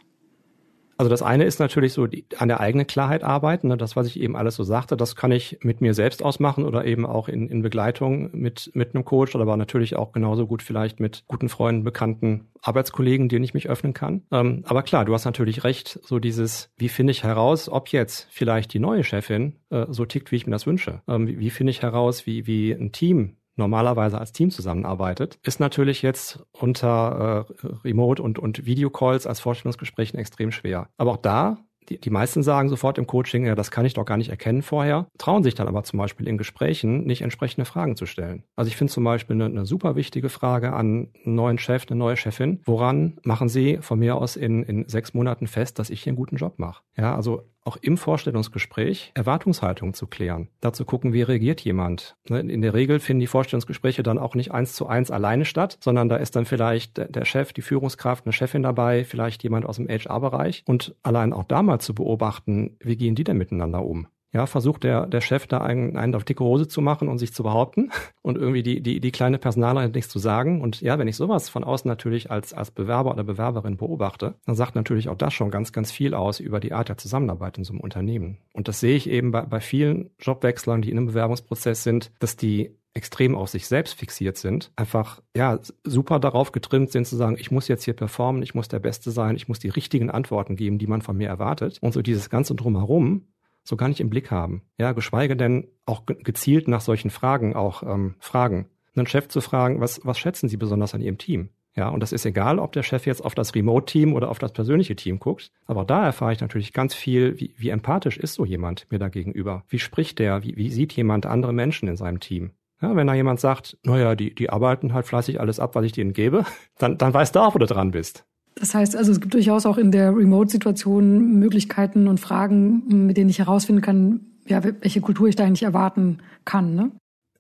Also 0.99 1.11
das 1.11 1.23
eine 1.23 1.45
ist 1.45 1.59
natürlich 1.59 1.93
so 1.93 2.07
die, 2.07 2.25
an 2.39 2.49
der 2.49 2.61
eigenen 2.61 2.87
Klarheit 2.87 3.23
arbeiten. 3.23 3.69
Ne? 3.69 3.77
Das, 3.77 3.97
was 3.97 4.07
ich 4.07 4.19
eben 4.21 4.37
alles 4.37 4.57
so 4.57 4.65
sagte, 4.65 4.97
das 4.97 5.17
kann 5.17 5.33
ich 5.33 5.59
mit 5.63 5.81
mir 5.81 5.95
selbst 5.95 6.23
ausmachen 6.23 6.65
oder 6.65 6.85
eben 6.85 7.07
auch 7.07 7.29
in, 7.29 7.49
in 7.49 7.63
Begleitung 7.63 8.31
mit, 8.33 8.71
mit 8.75 8.95
einem 8.95 9.05
Coach 9.05 9.35
oder 9.35 9.43
aber 9.43 9.57
natürlich 9.57 9.97
auch 9.97 10.13
genauso 10.13 10.47
gut 10.47 10.63
vielleicht 10.63 11.01
mit 11.01 11.25
guten 11.27 11.49
Freunden, 11.49 11.85
Bekannten, 11.85 12.49
Arbeitskollegen, 12.63 13.29
denen 13.29 13.45
ich 13.45 13.55
mich 13.55 13.69
öffnen 13.69 13.95
kann. 13.95 14.23
Ähm, 14.33 14.65
aber 14.67 14.83
klar, 14.83 15.05
du 15.05 15.15
hast 15.15 15.25
natürlich 15.25 15.65
recht, 15.65 16.01
so 16.03 16.19
dieses, 16.19 16.71
wie 16.77 16.89
finde 16.89 17.13
ich 17.13 17.23
heraus, 17.23 17.69
ob 17.69 17.89
jetzt 17.89 18.27
vielleicht 18.31 18.73
die 18.73 18.81
neue 18.81 19.05
Chefin 19.05 19.57
äh, 19.71 19.87
so 19.89 20.05
tickt, 20.05 20.33
wie 20.33 20.37
ich 20.37 20.47
mir 20.47 20.53
das 20.53 20.67
wünsche. 20.67 21.03
Ähm, 21.07 21.29
wie, 21.29 21.39
wie 21.39 21.51
finde 21.51 21.71
ich 21.71 21.83
heraus, 21.83 22.27
wie, 22.27 22.47
wie 22.47 22.73
ein 22.73 22.93
Team 22.93 23.37
normalerweise 23.57 24.19
als 24.19 24.33
Team 24.33 24.51
zusammenarbeitet, 24.51 25.39
ist 25.43 25.61
natürlich 25.61 26.03
jetzt 26.03 26.45
unter 26.53 27.47
äh, 27.63 27.67
Remote- 27.85 28.23
und, 28.23 28.39
und 28.39 28.67
Videocalls 28.67 29.27
als 29.27 29.41
Vorstellungsgesprächen 29.41 30.19
extrem 30.19 30.53
schwer. 30.53 30.89
Aber 30.97 31.13
auch 31.13 31.17
da 31.17 31.59
die, 31.89 32.01
die 32.01 32.11
meisten 32.11 32.43
sagen 32.43 32.69
sofort 32.69 32.99
im 32.99 33.07
Coaching, 33.07 33.47
ja, 33.47 33.55
das 33.55 33.71
kann 33.71 33.87
ich 33.87 33.95
doch 33.95 34.05
gar 34.05 34.17
nicht 34.17 34.31
erkennen 34.31 34.63
vorher, 34.63 35.07
trauen 35.19 35.43
sich 35.43 35.55
dann 35.55 35.69
aber 35.69 35.85
zum 35.85 35.99
Beispiel 35.99 36.29
in 36.29 36.39
Gesprächen 36.39 37.05
nicht 37.05 37.23
entsprechende 37.23 37.65
Fragen 37.65 37.97
zu 37.97 38.07
stellen. 38.07 38.45
Also 38.57 38.69
ich 38.69 38.77
finde 38.77 38.93
zum 38.93 39.05
Beispiel 39.05 39.35
eine, 39.35 39.47
eine 39.47 39.67
super 39.67 39.97
wichtige 39.97 40.29
Frage 40.29 40.73
an 40.73 41.11
einen 41.25 41.35
neuen 41.35 41.59
Chef, 41.59 41.85
eine 41.89 41.99
neue 41.99 42.17
Chefin, 42.17 42.61
woran 42.65 43.19
machen 43.25 43.49
Sie 43.49 43.79
von 43.81 43.99
mir 43.99 44.17
aus 44.17 44.37
in, 44.37 44.63
in 44.63 44.89
sechs 44.89 45.15
Monaten 45.15 45.47
fest, 45.47 45.79
dass 45.79 45.91
ich 45.91 46.03
hier 46.03 46.11
einen 46.11 46.17
guten 46.17 46.37
Job 46.37 46.59
mache? 46.59 46.83
Ja, 46.97 47.15
also 47.15 47.43
auch 47.67 47.77
im 47.81 47.97
Vorstellungsgespräch 47.97 49.13
Erwartungshaltung 49.15 49.95
zu 49.95 50.07
klären. 50.07 50.49
Dazu 50.61 50.85
gucken, 50.85 51.13
wie 51.13 51.23
reagiert 51.23 51.61
jemand. 51.63 52.17
Ne, 52.29 52.41
in 52.41 52.63
der 52.63 52.75
Regel 52.75 53.01
finden 53.01 53.21
die 53.21 53.27
Vorstellungsgespräche 53.27 54.03
dann 54.03 54.19
auch 54.19 54.35
nicht 54.35 54.53
eins 54.53 54.75
zu 54.75 54.87
eins 54.87 55.11
alleine 55.11 55.45
statt, 55.45 55.79
sondern 55.81 56.09
da 56.09 56.17
ist 56.17 56.37
dann 56.37 56.47
vielleicht 56.47 56.99
der 56.99 57.25
Chef, 57.25 57.53
die 57.53 57.63
Führungskraft, 57.63 58.25
eine 58.25 58.33
Chefin 58.33 58.63
dabei, 58.63 59.05
vielleicht 59.05 59.43
jemand 59.43 59.67
aus 59.67 59.77
dem 59.77 59.89
HR-Bereich. 59.89 60.63
Und 60.67 60.95
allein 61.03 61.33
auch 61.33 61.45
da 61.45 61.63
mal 61.63 61.81
zu 61.81 61.95
beobachten, 61.95 62.77
wie 62.81 62.97
gehen 62.97 63.15
die 63.15 63.25
denn 63.25 63.37
miteinander 63.37 63.85
um? 63.85 64.07
Ja, 64.37 64.45
versucht 64.45 64.85
der, 64.85 65.07
der 65.07 65.23
Chef 65.23 65.47
da 65.47 65.63
einen, 65.63 65.97
einen 65.97 66.15
auf 66.15 66.23
dicke 66.23 66.45
Hose 66.45 66.69
zu 66.69 66.83
machen 66.83 67.09
und 67.09 67.17
sich 67.17 67.33
zu 67.33 67.43
behaupten 67.43 67.91
und 68.23 68.37
irgendwie 68.37 68.63
die, 68.63 68.83
die, 68.83 69.01
die 69.01 69.11
kleine 69.11 69.39
Personalerin 69.39 69.93
nichts 69.93 70.13
zu 70.13 70.19
sagen. 70.19 70.61
Und 70.61 70.83
ja, 70.83 70.99
wenn 70.99 71.09
ich 71.09 71.17
sowas 71.17 71.49
von 71.49 71.65
außen 71.65 71.89
natürlich 71.89 72.31
als, 72.31 72.53
als 72.53 72.71
Bewerber 72.71 73.13
oder 73.13 73.25
Bewerberin 73.25 73.79
beobachte, 73.79 74.35
dann 74.45 74.55
sagt 74.55 74.75
natürlich 74.75 75.09
auch 75.09 75.17
das 75.17 75.33
schon 75.33 75.51
ganz, 75.51 75.73
ganz 75.73 75.91
viel 75.91 76.13
aus 76.13 76.39
über 76.39 76.61
die 76.61 76.75
Art 76.75 76.91
der 76.91 76.99
Zusammenarbeit 76.99 77.57
in 77.57 77.65
so 77.65 77.73
einem 77.73 77.81
Unternehmen. 77.81 78.37
Und 78.53 78.69
das 78.69 78.79
sehe 78.79 78.95
ich 78.95 79.09
eben 79.09 79.31
bei, 79.31 79.41
bei 79.41 79.61
vielen 79.61 80.11
Jobwechslern, 80.21 80.83
die 80.83 80.91
in 80.91 80.99
einem 80.99 81.07
Bewerbungsprozess 81.07 81.83
sind, 81.83 82.13
dass 82.19 82.37
die 82.37 82.77
extrem 82.93 83.35
auf 83.35 83.49
sich 83.49 83.67
selbst 83.67 83.95
fixiert 83.95 84.37
sind, 84.37 84.71
einfach 84.77 85.23
ja 85.35 85.61
super 85.85 86.21
darauf 86.21 86.53
getrimmt 86.53 86.91
sind 86.93 87.07
zu 87.07 87.17
sagen, 87.17 87.37
ich 87.39 87.51
muss 87.51 87.69
jetzt 87.69 87.85
hier 87.85 87.95
performen, 87.95 88.43
ich 88.43 88.55
muss 88.55 88.69
der 88.69 88.81
Beste 88.81 89.11
sein, 89.11 89.37
ich 89.37 89.49
muss 89.49 89.59
die 89.59 89.71
richtigen 89.71 90.11
Antworten 90.11 90.57
geben, 90.57 90.79
die 90.79 90.87
man 90.87 91.01
von 91.01 91.17
mir 91.17 91.29
erwartet 91.29 91.79
und 91.81 91.93
so 91.93 92.03
dieses 92.03 92.29
ganze 92.29 92.55
drumherum 92.55 93.27
so 93.67 93.77
gar 93.77 93.89
nicht 93.89 94.01
im 94.01 94.11
Blick 94.11 94.31
haben. 94.31 94.63
Ja, 94.79 94.93
geschweige 94.93 95.37
denn 95.37 95.69
auch 95.85 96.07
gezielt 96.07 96.69
nach 96.69 96.81
solchen 96.81 97.11
Fragen 97.11 97.55
auch 97.55 97.83
ähm, 97.83 98.15
fragen. 98.19 98.69
Einen 98.95 99.07
Chef 99.07 99.29
zu 99.29 99.41
fragen, 99.41 99.81
was, 99.81 100.01
was 100.05 100.19
schätzen 100.19 100.49
Sie 100.49 100.57
besonders 100.57 100.95
an 100.95 101.03
Ihrem 101.03 101.19
Team? 101.19 101.51
Ja, 101.75 101.91
und 101.91 102.01
das 102.01 102.13
ist 102.13 102.25
egal, 102.25 102.59
ob 102.59 102.73
der 102.73 102.83
Chef 102.83 103.05
jetzt 103.05 103.23
auf 103.23 103.35
das 103.35 103.55
Remote-Team 103.55 104.15
oder 104.15 104.31
auf 104.31 104.39
das 104.39 104.53
persönliche 104.53 104.97
Team 104.97 105.19
guckt. 105.19 105.51
Aber 105.67 105.85
da 105.85 106.07
erfahre 106.07 106.33
ich 106.33 106.41
natürlich 106.41 106.73
ganz 106.73 106.95
viel, 106.95 107.39
wie, 107.39 107.55
wie 107.59 107.69
empathisch 107.69 108.17
ist 108.17 108.35
so 108.35 108.47
jemand 108.47 108.91
mir 108.91 108.99
da 108.99 109.09
gegenüber? 109.09 109.65
Wie 109.69 109.79
spricht 109.79 110.19
der? 110.19 110.43
Wie, 110.43 110.57
wie 110.57 110.71
sieht 110.71 110.95
jemand 110.95 111.27
andere 111.27 111.53
Menschen 111.53 111.87
in 111.87 111.97
seinem 111.97 112.21
Team? 112.21 112.53
Ja, 112.81 112.97
wenn 112.97 113.07
da 113.07 113.15
jemand 113.15 113.41
sagt, 113.41 113.77
naja, 113.85 114.15
die, 114.15 114.35
die 114.35 114.49
arbeiten 114.49 114.95
halt 114.95 115.07
fleißig 115.07 115.39
alles 115.39 115.61
ab, 115.61 115.75
was 115.75 115.85
ich 115.85 115.93
denen 115.93 116.15
gebe, 116.15 116.47
dann, 116.79 116.97
dann 116.97 117.13
weißt 117.13 117.37
du 117.37 117.41
auch, 117.41 117.55
wo 117.55 117.59
du 117.59 117.67
dran 117.67 117.91
bist. 117.91 118.25
Das 118.59 118.75
heißt 118.75 118.97
also, 118.97 119.13
es 119.13 119.21
gibt 119.21 119.35
durchaus 119.35 119.67
auch 119.67 119.77
in 119.77 119.93
der 119.93 120.17
Remote-Situation 120.17 121.39
Möglichkeiten 121.39 122.09
und 122.09 122.19
Fragen, 122.19 123.07
mit 123.07 123.17
denen 123.17 123.29
ich 123.29 123.39
herausfinden 123.39 123.83
kann, 123.83 124.21
ja, 124.47 124.65
welche 124.65 125.01
Kultur 125.01 125.29
ich 125.29 125.37
da 125.37 125.45
eigentlich 125.45 125.63
erwarten 125.63 126.19
kann. 126.45 126.75
Ne? 126.75 126.91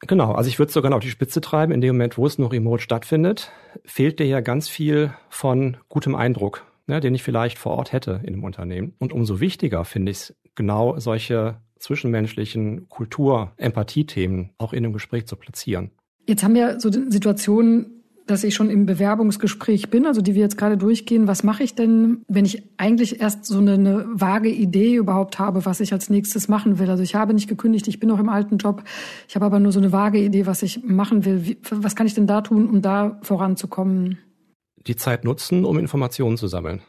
Genau, 0.00 0.32
also 0.32 0.48
ich 0.48 0.58
würde 0.58 0.68
es 0.68 0.74
sogar 0.74 0.90
noch 0.90 0.98
auf 0.98 1.02
die 1.02 1.10
Spitze 1.10 1.40
treiben. 1.40 1.72
In 1.72 1.80
dem 1.80 1.96
Moment, 1.96 2.18
wo 2.18 2.26
es 2.26 2.38
nur 2.38 2.52
remote 2.52 2.82
stattfindet, 2.82 3.50
fehlt 3.84 4.18
dir 4.18 4.26
ja 4.26 4.40
ganz 4.40 4.68
viel 4.68 5.14
von 5.30 5.78
gutem 5.88 6.14
Eindruck, 6.14 6.64
ne, 6.86 7.00
den 7.00 7.14
ich 7.14 7.22
vielleicht 7.22 7.58
vor 7.58 7.72
Ort 7.72 7.92
hätte 7.92 8.20
in 8.22 8.34
einem 8.34 8.44
Unternehmen. 8.44 8.92
Und 8.98 9.12
umso 9.12 9.40
wichtiger 9.40 9.84
finde 9.84 10.12
ich 10.12 10.18
es, 10.18 10.34
genau 10.54 10.98
solche 10.98 11.56
zwischenmenschlichen 11.78 12.88
Kultur-, 12.88 13.52
Empathiethemen 13.56 14.50
auch 14.58 14.72
in 14.72 14.84
einem 14.84 14.92
Gespräch 14.92 15.26
zu 15.26 15.36
platzieren. 15.36 15.90
Jetzt 16.26 16.42
haben 16.42 16.54
wir 16.54 16.80
so 16.80 16.90
Situationen, 16.90 17.95
dass 18.26 18.44
ich 18.44 18.54
schon 18.54 18.70
im 18.70 18.86
Bewerbungsgespräch 18.86 19.90
bin, 19.90 20.06
also 20.06 20.20
die 20.20 20.34
wir 20.34 20.42
jetzt 20.42 20.58
gerade 20.58 20.76
durchgehen. 20.76 21.28
Was 21.28 21.42
mache 21.42 21.62
ich 21.62 21.74
denn, 21.74 22.22
wenn 22.28 22.44
ich 22.44 22.62
eigentlich 22.76 23.20
erst 23.20 23.44
so 23.44 23.58
eine, 23.58 23.74
eine, 23.74 24.06
vage 24.12 24.48
Idee 24.48 24.96
überhaupt 24.96 25.38
habe, 25.38 25.64
was 25.64 25.80
ich 25.80 25.92
als 25.92 26.10
nächstes 26.10 26.48
machen 26.48 26.78
will? 26.78 26.90
Also 26.90 27.02
ich 27.02 27.14
habe 27.14 27.34
nicht 27.34 27.48
gekündigt, 27.48 27.86
ich 27.88 28.00
bin 28.00 28.08
noch 28.08 28.18
im 28.18 28.28
alten 28.28 28.58
Job. 28.58 28.82
Ich 29.28 29.36
habe 29.36 29.46
aber 29.46 29.60
nur 29.60 29.72
so 29.72 29.78
eine 29.78 29.92
vage 29.92 30.18
Idee, 30.18 30.46
was 30.46 30.62
ich 30.62 30.82
machen 30.82 31.24
will. 31.24 31.46
Wie, 31.46 31.58
was 31.70 31.94
kann 31.94 32.06
ich 32.06 32.14
denn 32.14 32.26
da 32.26 32.40
tun, 32.40 32.68
um 32.68 32.82
da 32.82 33.18
voranzukommen? 33.22 34.18
Die 34.86 34.96
Zeit 34.96 35.24
nutzen, 35.24 35.64
um 35.64 35.78
Informationen 35.78 36.36
zu 36.36 36.46
sammeln 36.48 36.82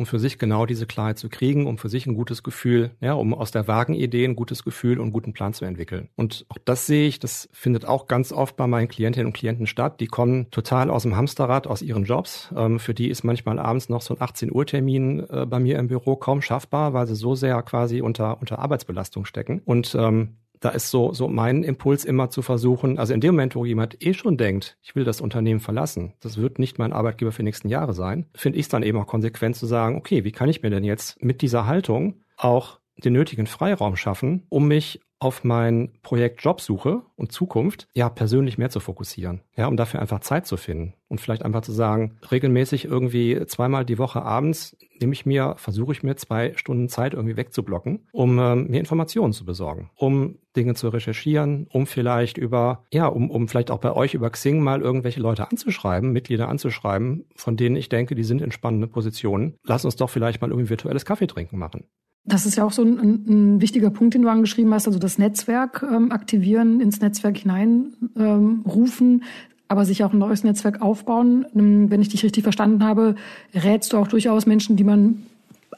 um 0.00 0.06
für 0.06 0.18
sich 0.18 0.38
genau 0.38 0.64
diese 0.64 0.86
Klarheit 0.86 1.18
zu 1.18 1.28
kriegen, 1.28 1.66
um 1.66 1.76
für 1.76 1.90
sich 1.90 2.06
ein 2.06 2.14
gutes 2.14 2.42
Gefühl, 2.42 2.92
ja, 3.02 3.12
um 3.12 3.34
aus 3.34 3.50
der 3.50 3.68
vagen 3.68 3.92
Idee 3.92 4.24
ein 4.24 4.34
gutes 4.34 4.64
Gefühl 4.64 4.98
und 4.98 5.04
einen 5.04 5.12
guten 5.12 5.34
Plan 5.34 5.52
zu 5.52 5.66
entwickeln. 5.66 6.08
Und 6.16 6.46
auch 6.48 6.56
das 6.64 6.86
sehe 6.86 7.06
ich, 7.06 7.18
das 7.18 7.50
findet 7.52 7.84
auch 7.84 8.06
ganz 8.06 8.32
oft 8.32 8.56
bei 8.56 8.66
meinen 8.66 8.88
Klientinnen 8.88 9.26
und 9.26 9.34
Klienten 9.34 9.66
statt. 9.66 10.00
Die 10.00 10.06
kommen 10.06 10.50
total 10.50 10.88
aus 10.88 11.02
dem 11.02 11.16
Hamsterrad, 11.16 11.66
aus 11.66 11.82
ihren 11.82 12.04
Jobs. 12.04 12.48
Ähm, 12.56 12.80
für 12.80 12.94
die 12.94 13.10
ist 13.10 13.24
manchmal 13.24 13.58
abends 13.58 13.90
noch 13.90 14.00
so 14.00 14.14
ein 14.14 14.22
18 14.22 14.50
Uhr 14.50 14.64
Termin 14.64 15.20
äh, 15.28 15.44
bei 15.44 15.60
mir 15.60 15.78
im 15.78 15.88
Büro 15.88 16.16
kaum 16.16 16.40
schaffbar, 16.40 16.94
weil 16.94 17.06
sie 17.06 17.14
so 17.14 17.34
sehr 17.34 17.60
quasi 17.60 18.00
unter, 18.00 18.40
unter 18.40 18.58
Arbeitsbelastung 18.58 19.26
stecken. 19.26 19.60
Und 19.66 19.94
ähm, 19.94 20.36
da 20.60 20.68
ist 20.70 20.90
so, 20.90 21.12
so 21.12 21.28
mein 21.28 21.62
Impuls 21.62 22.04
immer 22.04 22.30
zu 22.30 22.42
versuchen, 22.42 22.98
also 22.98 23.14
in 23.14 23.20
dem 23.20 23.34
Moment, 23.34 23.56
wo 23.56 23.64
jemand 23.64 24.04
eh 24.04 24.14
schon 24.14 24.36
denkt, 24.36 24.76
ich 24.82 24.94
will 24.94 25.04
das 25.04 25.20
Unternehmen 25.20 25.60
verlassen, 25.60 26.14
das 26.20 26.36
wird 26.36 26.58
nicht 26.58 26.78
mein 26.78 26.92
Arbeitgeber 26.92 27.32
für 27.32 27.42
die 27.42 27.46
nächsten 27.46 27.68
Jahre 27.68 27.94
sein, 27.94 28.26
finde 28.34 28.58
ich 28.58 28.66
es 28.66 28.68
dann 28.68 28.82
eben 28.82 28.98
auch 28.98 29.06
konsequent 29.06 29.56
zu 29.56 29.66
sagen, 29.66 29.96
okay, 29.96 30.24
wie 30.24 30.32
kann 30.32 30.48
ich 30.48 30.62
mir 30.62 30.70
denn 30.70 30.84
jetzt 30.84 31.22
mit 31.22 31.42
dieser 31.42 31.66
Haltung 31.66 32.22
auch 32.36 32.79
den 33.04 33.12
nötigen 33.12 33.46
Freiraum 33.46 33.96
schaffen, 33.96 34.46
um 34.48 34.68
mich 34.68 35.00
auf 35.20 35.44
mein 35.44 35.90
Projekt 36.02 36.42
Jobsuche 36.42 37.02
und 37.14 37.30
Zukunft 37.30 37.86
ja 37.92 38.08
persönlich 38.08 38.56
mehr 38.56 38.70
zu 38.70 38.80
fokussieren. 38.80 39.42
Ja, 39.54 39.66
um 39.66 39.76
dafür 39.76 40.00
einfach 40.00 40.20
Zeit 40.20 40.46
zu 40.46 40.56
finden 40.56 40.94
und 41.08 41.20
vielleicht 41.20 41.44
einfach 41.44 41.60
zu 41.60 41.72
sagen, 41.72 42.16
regelmäßig 42.30 42.86
irgendwie 42.86 43.44
zweimal 43.46 43.84
die 43.84 43.98
Woche 43.98 44.22
abends 44.22 44.78
nehme 44.98 45.12
ich 45.12 45.26
mir, 45.26 45.54
versuche 45.56 45.92
ich 45.92 46.02
mir 46.02 46.16
zwei 46.16 46.54
Stunden 46.56 46.88
Zeit 46.88 47.12
irgendwie 47.12 47.36
wegzublocken, 47.36 48.06
um 48.12 48.38
ähm, 48.38 48.68
mir 48.68 48.80
Informationen 48.80 49.34
zu 49.34 49.44
besorgen, 49.44 49.90
um 49.94 50.38
Dinge 50.56 50.74
zu 50.74 50.88
recherchieren, 50.88 51.66
um 51.70 51.86
vielleicht 51.86 52.38
über, 52.38 52.84
ja, 52.92 53.06
um, 53.06 53.30
um 53.30 53.46
vielleicht 53.46 53.70
auch 53.70 53.78
bei 53.78 53.92
euch 53.92 54.14
über 54.14 54.30
Xing 54.30 54.62
mal 54.62 54.80
irgendwelche 54.80 55.20
Leute 55.20 55.50
anzuschreiben, 55.50 56.12
Mitglieder 56.12 56.48
anzuschreiben, 56.48 57.26
von 57.36 57.56
denen 57.56 57.76
ich 57.76 57.90
denke, 57.90 58.14
die 58.14 58.24
sind 58.24 58.40
in 58.40 58.52
spannenden 58.52 58.90
Positionen. 58.90 59.56
Lass 59.64 59.84
uns 59.84 59.96
doch 59.96 60.10
vielleicht 60.10 60.40
mal 60.40 60.50
irgendwie 60.50 60.70
virtuelles 60.70 61.04
Kaffee 61.04 61.26
trinken 61.26 61.58
machen. 61.58 61.84
Das 62.30 62.46
ist 62.46 62.56
ja 62.56 62.64
auch 62.64 62.70
so 62.70 62.82
ein, 62.82 62.98
ein, 62.98 63.60
wichtiger 63.60 63.90
Punkt, 63.90 64.14
den 64.14 64.22
du 64.22 64.28
angeschrieben 64.28 64.72
hast, 64.72 64.86
also 64.86 65.00
das 65.00 65.18
Netzwerk 65.18 65.82
ähm, 65.82 66.12
aktivieren, 66.12 66.80
ins 66.80 67.00
Netzwerk 67.00 67.36
hineinrufen, 67.38 69.12
ähm, 69.12 69.22
aber 69.66 69.84
sich 69.84 70.04
auch 70.04 70.12
ein 70.12 70.18
neues 70.18 70.44
Netzwerk 70.44 70.80
aufbauen. 70.80 71.44
Ähm, 71.56 71.90
wenn 71.90 72.00
ich 72.00 72.08
dich 72.08 72.22
richtig 72.22 72.44
verstanden 72.44 72.84
habe, 72.84 73.16
rätst 73.52 73.92
du 73.92 73.96
auch 73.96 74.06
durchaus 74.06 74.46
Menschen, 74.46 74.76
die 74.76 74.84
man 74.84 75.22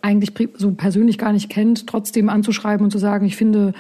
eigentlich 0.03 0.33
so 0.59 0.73
persönlich 0.73 1.17
gar 1.17 1.33
nicht 1.33 1.49
kennt, 1.49 1.87
trotzdem 1.87 2.29
anzuschreiben 2.29 2.85
und 2.85 2.91
zu 2.91 2.99
sagen, 2.99 3.25
ich 3.25 3.37
finde 3.37 3.73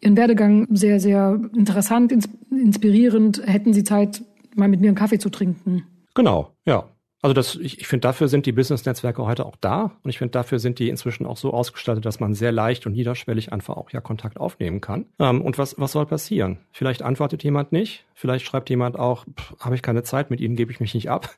Ihren 0.00 0.16
Werdegang 0.16 0.66
sehr, 0.70 1.00
sehr 1.00 1.40
interessant, 1.54 2.12
inspirierend. 2.50 3.42
Hätten 3.44 3.74
Sie 3.74 3.84
Zeit, 3.84 4.22
mal 4.54 4.68
mit 4.68 4.80
mir 4.80 4.88
einen 4.88 4.96
Kaffee 4.96 5.18
zu 5.18 5.30
trinken? 5.30 5.84
Genau, 6.14 6.50
ja. 6.64 6.84
Also 7.24 7.32
das, 7.32 7.54
ich, 7.54 7.80
ich 7.80 7.86
finde, 7.86 8.02
dafür 8.02 8.28
sind 8.28 8.44
die 8.44 8.52
Business-Netzwerke 8.52 9.24
heute 9.24 9.46
auch 9.46 9.56
da 9.58 9.92
und 10.02 10.10
ich 10.10 10.18
finde, 10.18 10.32
dafür 10.32 10.58
sind 10.58 10.78
die 10.78 10.90
inzwischen 10.90 11.24
auch 11.24 11.38
so 11.38 11.54
ausgestattet, 11.54 12.04
dass 12.04 12.20
man 12.20 12.34
sehr 12.34 12.52
leicht 12.52 12.84
und 12.84 12.92
niederschwellig 12.92 13.50
einfach 13.50 13.78
auch 13.78 13.88
ja 13.92 14.02
Kontakt 14.02 14.38
aufnehmen 14.38 14.82
kann. 14.82 15.06
Ähm, 15.18 15.40
und 15.40 15.56
was, 15.56 15.80
was 15.80 15.92
soll 15.92 16.04
passieren? 16.04 16.58
Vielleicht 16.70 17.00
antwortet 17.00 17.42
jemand 17.42 17.72
nicht, 17.72 18.04
vielleicht 18.12 18.44
schreibt 18.44 18.68
jemand 18.68 18.98
auch, 18.98 19.24
habe 19.58 19.74
ich 19.74 19.80
keine 19.80 20.02
Zeit, 20.02 20.28
mit 20.28 20.42
Ihnen 20.42 20.54
gebe 20.54 20.70
ich 20.70 20.80
mich 20.80 20.92
nicht 20.92 21.08
ab. 21.08 21.34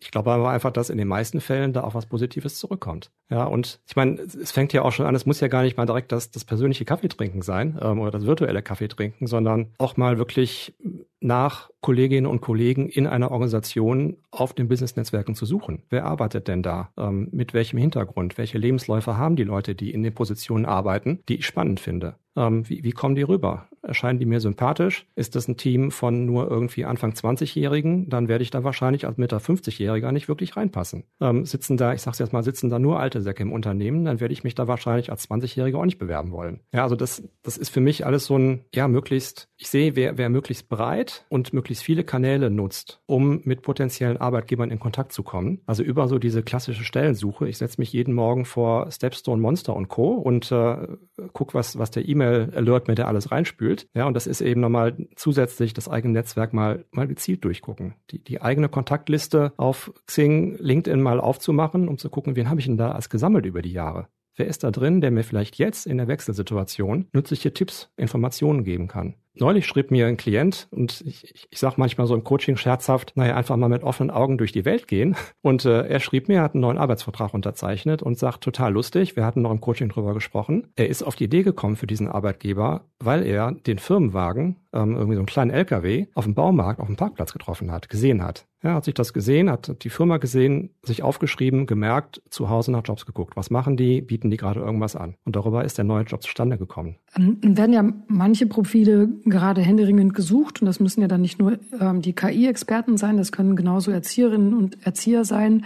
Ich 0.00 0.10
glaube 0.10 0.32
aber 0.32 0.50
einfach, 0.50 0.70
dass 0.70 0.90
in 0.90 0.98
den 0.98 1.08
meisten 1.08 1.40
Fällen 1.40 1.72
da 1.72 1.84
auch 1.84 1.94
was 1.94 2.04
Positives 2.04 2.58
zurückkommt. 2.58 3.10
Ja, 3.30 3.44
und 3.44 3.80
ich 3.86 3.96
meine, 3.96 4.20
es 4.20 4.52
fängt 4.52 4.74
ja 4.74 4.82
auch 4.82 4.92
schon 4.92 5.06
an, 5.06 5.14
es 5.14 5.24
muss 5.24 5.40
ja 5.40 5.48
gar 5.48 5.62
nicht 5.62 5.78
mal 5.78 5.86
direkt 5.86 6.12
das, 6.12 6.30
das 6.30 6.44
persönliche 6.44 6.84
Kaffeetrinken 6.84 7.40
sein 7.40 7.78
ähm, 7.80 8.00
oder 8.00 8.10
das 8.10 8.26
virtuelle 8.26 8.60
Kaffeetrinken, 8.60 9.26
sondern 9.26 9.68
auch 9.78 9.96
mal 9.96 10.18
wirklich 10.18 10.74
nach 11.22 11.70
Kolleginnen 11.80 12.26
und 12.26 12.40
Kollegen 12.40 12.88
in 12.88 13.06
einer 13.06 13.30
Organisation 13.30 14.16
auf 14.30 14.52
den 14.52 14.68
Business-Netzwerken 14.68 15.34
zu 15.34 15.46
suchen. 15.46 15.82
Wer 15.90 16.04
arbeitet 16.04 16.48
denn 16.48 16.62
da? 16.62 16.90
Ähm, 16.96 17.28
mit 17.32 17.54
welchem 17.54 17.78
Hintergrund? 17.78 18.38
Welche 18.38 18.58
Lebensläufe 18.58 19.16
haben 19.16 19.36
die 19.36 19.44
Leute, 19.44 19.74
die 19.74 19.92
in 19.92 20.02
den 20.02 20.14
Positionen 20.14 20.64
arbeiten, 20.64 21.22
die 21.28 21.36
ich 21.36 21.46
spannend 21.46 21.80
finde? 21.80 22.16
Ähm, 22.36 22.68
wie, 22.68 22.84
wie 22.84 22.92
kommen 22.92 23.14
die 23.14 23.22
rüber? 23.22 23.68
Erscheinen 23.82 24.18
die 24.18 24.26
mir 24.26 24.40
sympathisch? 24.40 25.06
Ist 25.16 25.34
das 25.34 25.48
ein 25.48 25.56
Team 25.56 25.90
von 25.90 26.24
nur 26.24 26.48
irgendwie 26.48 26.84
Anfang 26.84 27.12
20-Jährigen? 27.12 28.08
Dann 28.08 28.28
werde 28.28 28.42
ich 28.42 28.50
da 28.50 28.62
wahrscheinlich 28.62 29.06
als 29.06 29.16
Mitte 29.16 29.36
50-Jähriger 29.36 30.12
nicht 30.12 30.28
wirklich 30.28 30.56
reinpassen. 30.56 31.04
Ähm, 31.20 31.44
sitzen 31.44 31.76
da, 31.76 31.92
ich 31.92 32.02
sag's 32.02 32.20
jetzt 32.20 32.32
mal, 32.32 32.44
sitzen 32.44 32.70
da 32.70 32.78
nur 32.78 33.00
alte 33.00 33.20
Säcke 33.20 33.42
im 33.42 33.52
Unternehmen, 33.52 34.04
dann 34.04 34.20
werde 34.20 34.32
ich 34.32 34.44
mich 34.44 34.54
da 34.54 34.68
wahrscheinlich 34.68 35.10
als 35.10 35.28
20-Jähriger 35.28 35.78
auch 35.78 35.84
nicht 35.84 35.98
bewerben 35.98 36.30
wollen. 36.30 36.60
Ja, 36.72 36.84
also 36.84 36.94
das, 36.94 37.22
das 37.42 37.56
ist 37.56 37.70
für 37.70 37.80
mich 37.80 38.06
alles 38.06 38.26
so 38.26 38.38
ein, 38.38 38.64
ja, 38.72 38.86
möglichst, 38.86 39.48
ich 39.56 39.68
sehe, 39.68 39.96
wer, 39.96 40.16
wer 40.16 40.28
möglichst 40.28 40.68
breit 40.68 41.26
und 41.28 41.52
möglichst 41.52 41.82
viele 41.82 42.04
Kanäle 42.04 42.50
nutzt, 42.50 43.00
um 43.06 43.40
mit 43.44 43.62
potenziellen 43.62 44.16
Arbeitgebern 44.16 44.70
in 44.70 44.78
Kontakt 44.78 45.12
zu 45.12 45.24
kommen. 45.24 45.60
Also 45.66 45.82
über 45.82 46.06
so 46.06 46.18
diese 46.18 46.44
klassische 46.44 46.84
Stellensuche. 46.84 47.48
Ich 47.48 47.58
setze 47.58 47.80
mich 47.80 47.92
jeden 47.92 48.14
Morgen 48.14 48.44
vor 48.44 48.90
Stepstone, 48.92 49.42
Monster 49.42 49.74
und 49.74 49.88
Co. 49.88 50.12
und 50.12 50.52
äh, 50.52 50.86
guck, 51.32 51.54
was, 51.54 51.78
was 51.78 51.90
der 51.90 52.06
E-Mail-Alert 52.22 52.88
mir 52.88 52.94
da 52.94 53.04
alles 53.04 53.30
reinspült. 53.30 53.88
Ja, 53.94 54.06
und 54.06 54.14
das 54.14 54.26
ist 54.26 54.40
eben 54.40 54.60
nochmal 54.60 55.08
zusätzlich 55.16 55.74
das 55.74 55.88
eigene 55.88 56.14
Netzwerk 56.14 56.52
mal, 56.52 56.84
mal 56.90 57.08
gezielt 57.08 57.44
durchgucken. 57.44 57.94
Die, 58.10 58.22
die 58.22 58.40
eigene 58.40 58.68
Kontaktliste 58.68 59.52
auf 59.56 59.92
Xing, 60.06 60.56
LinkedIn 60.58 61.00
mal 61.00 61.20
aufzumachen, 61.20 61.88
um 61.88 61.98
zu 61.98 62.10
gucken, 62.10 62.36
wen 62.36 62.48
habe 62.48 62.60
ich 62.60 62.66
denn 62.66 62.76
da 62.76 62.92
als 62.92 63.10
gesammelt 63.10 63.46
über 63.46 63.62
die 63.62 63.72
Jahre. 63.72 64.08
Wer 64.34 64.46
ist 64.46 64.64
da 64.64 64.70
drin, 64.70 65.00
der 65.00 65.10
mir 65.10 65.24
vielleicht 65.24 65.58
jetzt 65.58 65.86
in 65.86 65.98
der 65.98 66.08
Wechselsituation 66.08 67.08
nützliche 67.12 67.52
Tipps, 67.52 67.90
Informationen 67.96 68.64
geben 68.64 68.88
kann? 68.88 69.14
Neulich 69.34 69.66
schrieb 69.66 69.90
mir 69.90 70.06
ein 70.06 70.16
Klient, 70.16 70.68
und 70.70 71.00
ich, 71.06 71.46
ich, 71.50 71.58
sage 71.58 71.76
manchmal 71.78 72.06
so 72.06 72.14
im 72.14 72.24
Coaching 72.24 72.56
scherzhaft, 72.56 73.12
naja, 73.16 73.34
einfach 73.34 73.56
mal 73.56 73.68
mit 73.68 73.82
offenen 73.82 74.10
Augen 74.10 74.36
durch 74.36 74.52
die 74.52 74.64
Welt 74.64 74.88
gehen. 74.88 75.16
Und 75.42 75.64
äh, 75.64 75.86
er 75.86 76.00
schrieb 76.00 76.28
mir, 76.28 76.42
hat 76.42 76.54
einen 76.54 76.60
neuen 76.60 76.78
Arbeitsvertrag 76.78 77.34
unterzeichnet 77.34 78.02
und 78.02 78.18
sagt, 78.18 78.44
total 78.44 78.72
lustig, 78.72 79.16
wir 79.16 79.24
hatten 79.24 79.42
noch 79.42 79.50
im 79.50 79.60
Coaching 79.60 79.88
drüber 79.88 80.14
gesprochen. 80.14 80.68
Er 80.76 80.88
ist 80.88 81.02
auf 81.02 81.16
die 81.16 81.24
Idee 81.24 81.42
gekommen 81.42 81.76
für 81.76 81.86
diesen 81.86 82.08
Arbeitgeber, 82.08 82.84
weil 83.00 83.26
er 83.26 83.52
den 83.52 83.78
Firmenwagen, 83.78 84.56
ähm, 84.72 84.94
irgendwie 84.94 85.14
so 85.14 85.20
einen 85.20 85.26
kleinen 85.26 85.50
LKW, 85.50 86.06
auf 86.14 86.24
dem 86.24 86.34
Baumarkt, 86.34 86.80
auf 86.80 86.86
dem 86.86 86.96
Parkplatz 86.96 87.32
getroffen 87.32 87.72
hat, 87.72 87.88
gesehen 87.88 88.22
hat. 88.22 88.46
Ja, 88.62 88.74
hat 88.74 88.84
sich 88.84 88.94
das 88.94 89.12
gesehen, 89.12 89.50
hat 89.50 89.82
die 89.82 89.90
Firma 89.90 90.18
gesehen, 90.18 90.70
sich 90.82 91.02
aufgeschrieben, 91.02 91.66
gemerkt, 91.66 92.22
zu 92.30 92.48
Hause 92.48 92.70
nach 92.70 92.82
Jobs 92.84 93.06
geguckt. 93.06 93.36
Was 93.36 93.50
machen 93.50 93.76
die? 93.76 94.00
Bieten 94.00 94.30
die 94.30 94.36
gerade 94.36 94.60
irgendwas 94.60 94.94
an? 94.94 95.16
Und 95.24 95.34
darüber 95.34 95.64
ist 95.64 95.78
der 95.78 95.84
neue 95.84 96.04
Job 96.04 96.22
zustande 96.22 96.58
gekommen. 96.58 96.96
Ähm, 97.16 97.38
werden 97.42 97.72
ja 97.72 97.84
manche 98.06 98.46
Profile 98.46 99.08
gerade 99.24 99.60
händeringend 99.60 100.14
gesucht 100.14 100.60
und 100.60 100.66
das 100.66 100.80
müssen 100.80 101.00
ja 101.00 101.08
dann 101.08 101.20
nicht 101.20 101.38
nur 101.38 101.58
ähm, 101.80 102.02
die 102.02 102.12
KI-Experten 102.12 102.96
sein, 102.96 103.16
das 103.16 103.32
können 103.32 103.56
genauso 103.56 103.90
Erzieherinnen 103.90 104.54
und 104.54 104.84
Erzieher 104.84 105.24
sein. 105.24 105.64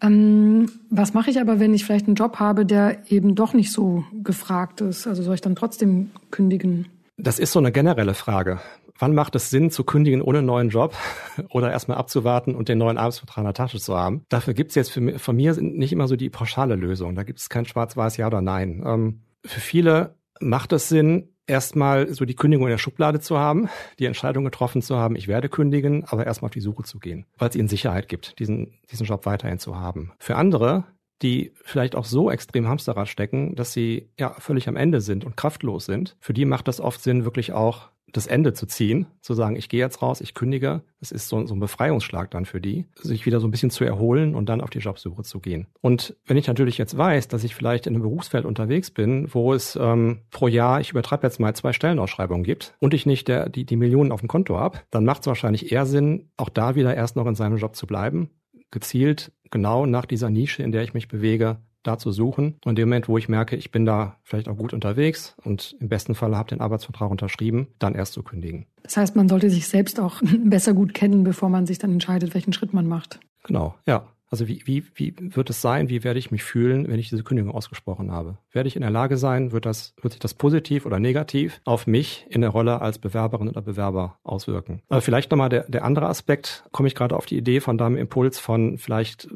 Ähm, 0.00 0.70
was 0.90 1.14
mache 1.14 1.30
ich 1.30 1.40
aber, 1.40 1.60
wenn 1.60 1.74
ich 1.74 1.84
vielleicht 1.84 2.06
einen 2.06 2.16
Job 2.16 2.36
habe, 2.36 2.66
der 2.66 3.10
eben 3.10 3.34
doch 3.34 3.54
nicht 3.54 3.72
so 3.72 4.04
gefragt 4.22 4.80
ist? 4.80 5.06
Also 5.06 5.22
soll 5.22 5.34
ich 5.34 5.40
dann 5.40 5.56
trotzdem 5.56 6.10
kündigen? 6.30 6.86
Das 7.16 7.38
ist 7.38 7.52
so 7.52 7.60
eine 7.60 7.72
generelle 7.72 8.14
Frage 8.14 8.60
wann 8.98 9.14
macht 9.14 9.34
es 9.34 9.50
Sinn 9.50 9.70
zu 9.70 9.84
kündigen 9.84 10.22
ohne 10.22 10.42
neuen 10.42 10.68
Job 10.68 10.94
oder 11.50 11.70
erstmal 11.70 11.98
abzuwarten 11.98 12.54
und 12.54 12.68
den 12.68 12.78
neuen 12.78 12.98
Arbeitsvertrag 12.98 13.38
in 13.38 13.44
der 13.44 13.54
Tasche 13.54 13.78
zu 13.78 13.96
haben? 13.96 14.24
Dafür 14.28 14.54
gibt 14.54 14.70
es 14.70 14.74
jetzt 14.76 14.90
für, 14.90 15.18
von 15.18 15.36
mir 15.36 15.54
nicht 15.60 15.92
immer 15.92 16.08
so 16.08 16.16
die 16.16 16.30
pauschale 16.30 16.76
Lösung. 16.76 17.14
Da 17.14 17.22
gibt 17.22 17.40
es 17.40 17.48
kein 17.48 17.64
schwarz-weiß 17.64 18.16
Ja 18.16 18.26
oder 18.26 18.40
Nein. 18.40 18.82
Ähm, 18.86 19.22
für 19.44 19.60
viele 19.60 20.16
macht 20.40 20.72
es 20.72 20.88
Sinn, 20.88 21.33
erstmal 21.46 22.12
so 22.12 22.24
die 22.24 22.34
Kündigung 22.34 22.66
in 22.66 22.70
der 22.70 22.78
Schublade 22.78 23.20
zu 23.20 23.38
haben, 23.38 23.68
die 23.98 24.06
Entscheidung 24.06 24.44
getroffen 24.44 24.82
zu 24.82 24.96
haben, 24.96 25.16
ich 25.16 25.28
werde 25.28 25.48
kündigen, 25.48 26.04
aber 26.04 26.26
erstmal 26.26 26.48
auf 26.48 26.54
die 26.54 26.60
Suche 26.60 26.84
zu 26.84 26.98
gehen, 26.98 27.26
weil 27.38 27.50
es 27.50 27.56
ihnen 27.56 27.68
Sicherheit 27.68 28.08
gibt, 28.08 28.38
diesen, 28.38 28.78
diesen 28.90 29.06
Job 29.06 29.26
weiterhin 29.26 29.58
zu 29.58 29.76
haben. 29.76 30.12
Für 30.18 30.36
andere 30.36 30.84
die 31.22 31.52
vielleicht 31.62 31.94
auch 31.94 32.04
so 32.04 32.30
extrem 32.30 32.68
Hamsterrad 32.68 33.08
stecken, 33.08 33.54
dass 33.54 33.72
sie 33.72 34.10
ja 34.18 34.34
völlig 34.38 34.68
am 34.68 34.76
Ende 34.76 35.00
sind 35.00 35.24
und 35.24 35.36
kraftlos 35.36 35.86
sind. 35.86 36.16
Für 36.20 36.34
die 36.34 36.44
macht 36.44 36.68
das 36.68 36.80
oft 36.80 37.00
Sinn, 37.00 37.24
wirklich 37.24 37.52
auch 37.52 37.88
das 38.16 38.28
Ende 38.28 38.52
zu 38.52 38.66
ziehen, 38.66 39.06
zu 39.20 39.34
sagen, 39.34 39.56
ich 39.56 39.68
gehe 39.68 39.80
jetzt 39.80 40.00
raus, 40.00 40.20
ich 40.20 40.34
kündige. 40.34 40.82
Das 41.00 41.10
ist 41.10 41.28
so, 41.28 41.44
so 41.46 41.54
ein 41.54 41.60
Befreiungsschlag 41.60 42.30
dann 42.30 42.44
für 42.44 42.60
die, 42.60 42.86
sich 42.94 43.26
wieder 43.26 43.40
so 43.40 43.48
ein 43.48 43.50
bisschen 43.50 43.70
zu 43.70 43.84
erholen 43.84 44.34
und 44.34 44.48
dann 44.48 44.60
auf 44.60 44.70
die 44.70 44.78
Jobsuche 44.78 45.22
zu 45.24 45.40
gehen. 45.40 45.66
Und 45.80 46.16
wenn 46.24 46.36
ich 46.36 46.46
natürlich 46.46 46.78
jetzt 46.78 46.96
weiß, 46.96 47.28
dass 47.28 47.44
ich 47.44 47.54
vielleicht 47.54 47.86
in 47.86 47.94
einem 47.94 48.02
Berufsfeld 48.02 48.44
unterwegs 48.44 48.90
bin, 48.90 49.28
wo 49.34 49.52
es 49.52 49.76
ähm, 49.76 50.20
pro 50.30 50.46
Jahr, 50.46 50.80
ich 50.80 50.90
übertreibe 50.90 51.26
jetzt 51.26 51.40
mal 51.40 51.54
zwei 51.54 51.72
Stellenausschreibungen 51.72 52.44
gibt 52.44 52.74
und 52.78 52.94
ich 52.94 53.04
nicht 53.04 53.26
der, 53.26 53.48
die, 53.48 53.64
die 53.64 53.76
Millionen 53.76 54.12
auf 54.12 54.20
dem 54.20 54.28
Konto 54.28 54.58
habe, 54.58 54.78
dann 54.90 55.04
macht 55.04 55.22
es 55.22 55.26
wahrscheinlich 55.26 55.72
eher 55.72 55.84
Sinn, 55.84 56.30
auch 56.36 56.48
da 56.48 56.76
wieder 56.76 56.94
erst 56.94 57.16
noch 57.16 57.26
in 57.26 57.34
seinem 57.34 57.56
Job 57.56 57.74
zu 57.74 57.86
bleiben, 57.86 58.30
gezielt 58.70 59.32
genau 59.50 59.86
nach 59.86 60.06
dieser 60.06 60.30
Nische, 60.30 60.62
in 60.62 60.72
der 60.72 60.82
ich 60.82 60.94
mich 60.94 61.08
bewege, 61.08 61.58
da 61.84 61.98
zu 61.98 62.10
suchen. 62.10 62.56
Und 62.64 62.70
in 62.70 62.76
dem 62.76 62.88
Moment, 62.88 63.08
wo 63.08 63.16
ich 63.16 63.28
merke, 63.28 63.54
ich 63.54 63.70
bin 63.70 63.84
da 63.84 64.16
vielleicht 64.24 64.48
auch 64.48 64.56
gut 64.56 64.72
unterwegs 64.72 65.36
und 65.44 65.76
im 65.80 65.88
besten 65.88 66.14
Fall 66.14 66.36
habe 66.36 66.48
den 66.48 66.60
Arbeitsvertrag 66.60 67.10
unterschrieben, 67.10 67.68
dann 67.78 67.94
erst 67.94 68.14
zu 68.14 68.22
kündigen. 68.22 68.66
Das 68.82 68.96
heißt, 68.96 69.14
man 69.14 69.28
sollte 69.28 69.50
sich 69.50 69.68
selbst 69.68 70.00
auch 70.00 70.20
besser 70.44 70.74
gut 70.74 70.94
kennen, 70.94 71.22
bevor 71.24 71.48
man 71.48 71.66
sich 71.66 71.78
dann 71.78 71.92
entscheidet, 71.92 72.34
welchen 72.34 72.52
Schritt 72.52 72.74
man 72.74 72.86
macht. 72.86 73.20
Genau, 73.44 73.74
ja. 73.86 74.08
Also 74.30 74.48
wie, 74.48 74.62
wie, 74.64 74.84
wie 74.94 75.14
wird 75.18 75.50
es 75.50 75.60
sein, 75.60 75.88
wie 75.88 76.02
werde 76.02 76.18
ich 76.18 76.30
mich 76.30 76.42
fühlen, 76.42 76.88
wenn 76.88 76.98
ich 76.98 77.08
diese 77.08 77.22
Kündigung 77.22 77.52
ausgesprochen 77.52 78.10
habe? 78.10 78.38
Werde 78.50 78.66
ich 78.66 78.76
in 78.76 78.82
der 78.82 78.90
Lage 78.90 79.16
sein, 79.16 79.52
wird, 79.52 79.66
das, 79.66 79.94
wird 80.00 80.14
sich 80.14 80.20
das 80.20 80.34
positiv 80.34 80.86
oder 80.86 80.98
negativ 80.98 81.60
auf 81.64 81.86
mich 81.86 82.26
in 82.30 82.40
der 82.40 82.50
Rolle 82.50 82.80
als 82.80 82.98
Bewerberin 82.98 83.48
oder 83.48 83.62
Bewerber 83.62 84.18
auswirken? 84.24 84.82
Aber 84.88 85.02
vielleicht 85.02 85.30
nochmal 85.30 85.50
der, 85.50 85.68
der 85.68 85.84
andere 85.84 86.06
Aspekt, 86.06 86.64
komme 86.72 86.88
ich 86.88 86.94
gerade 86.94 87.16
auf 87.16 87.26
die 87.26 87.36
Idee 87.36 87.60
von 87.60 87.78
deinem 87.78 87.96
Impuls 87.96 88.38
von 88.38 88.78
vielleicht 88.78 89.28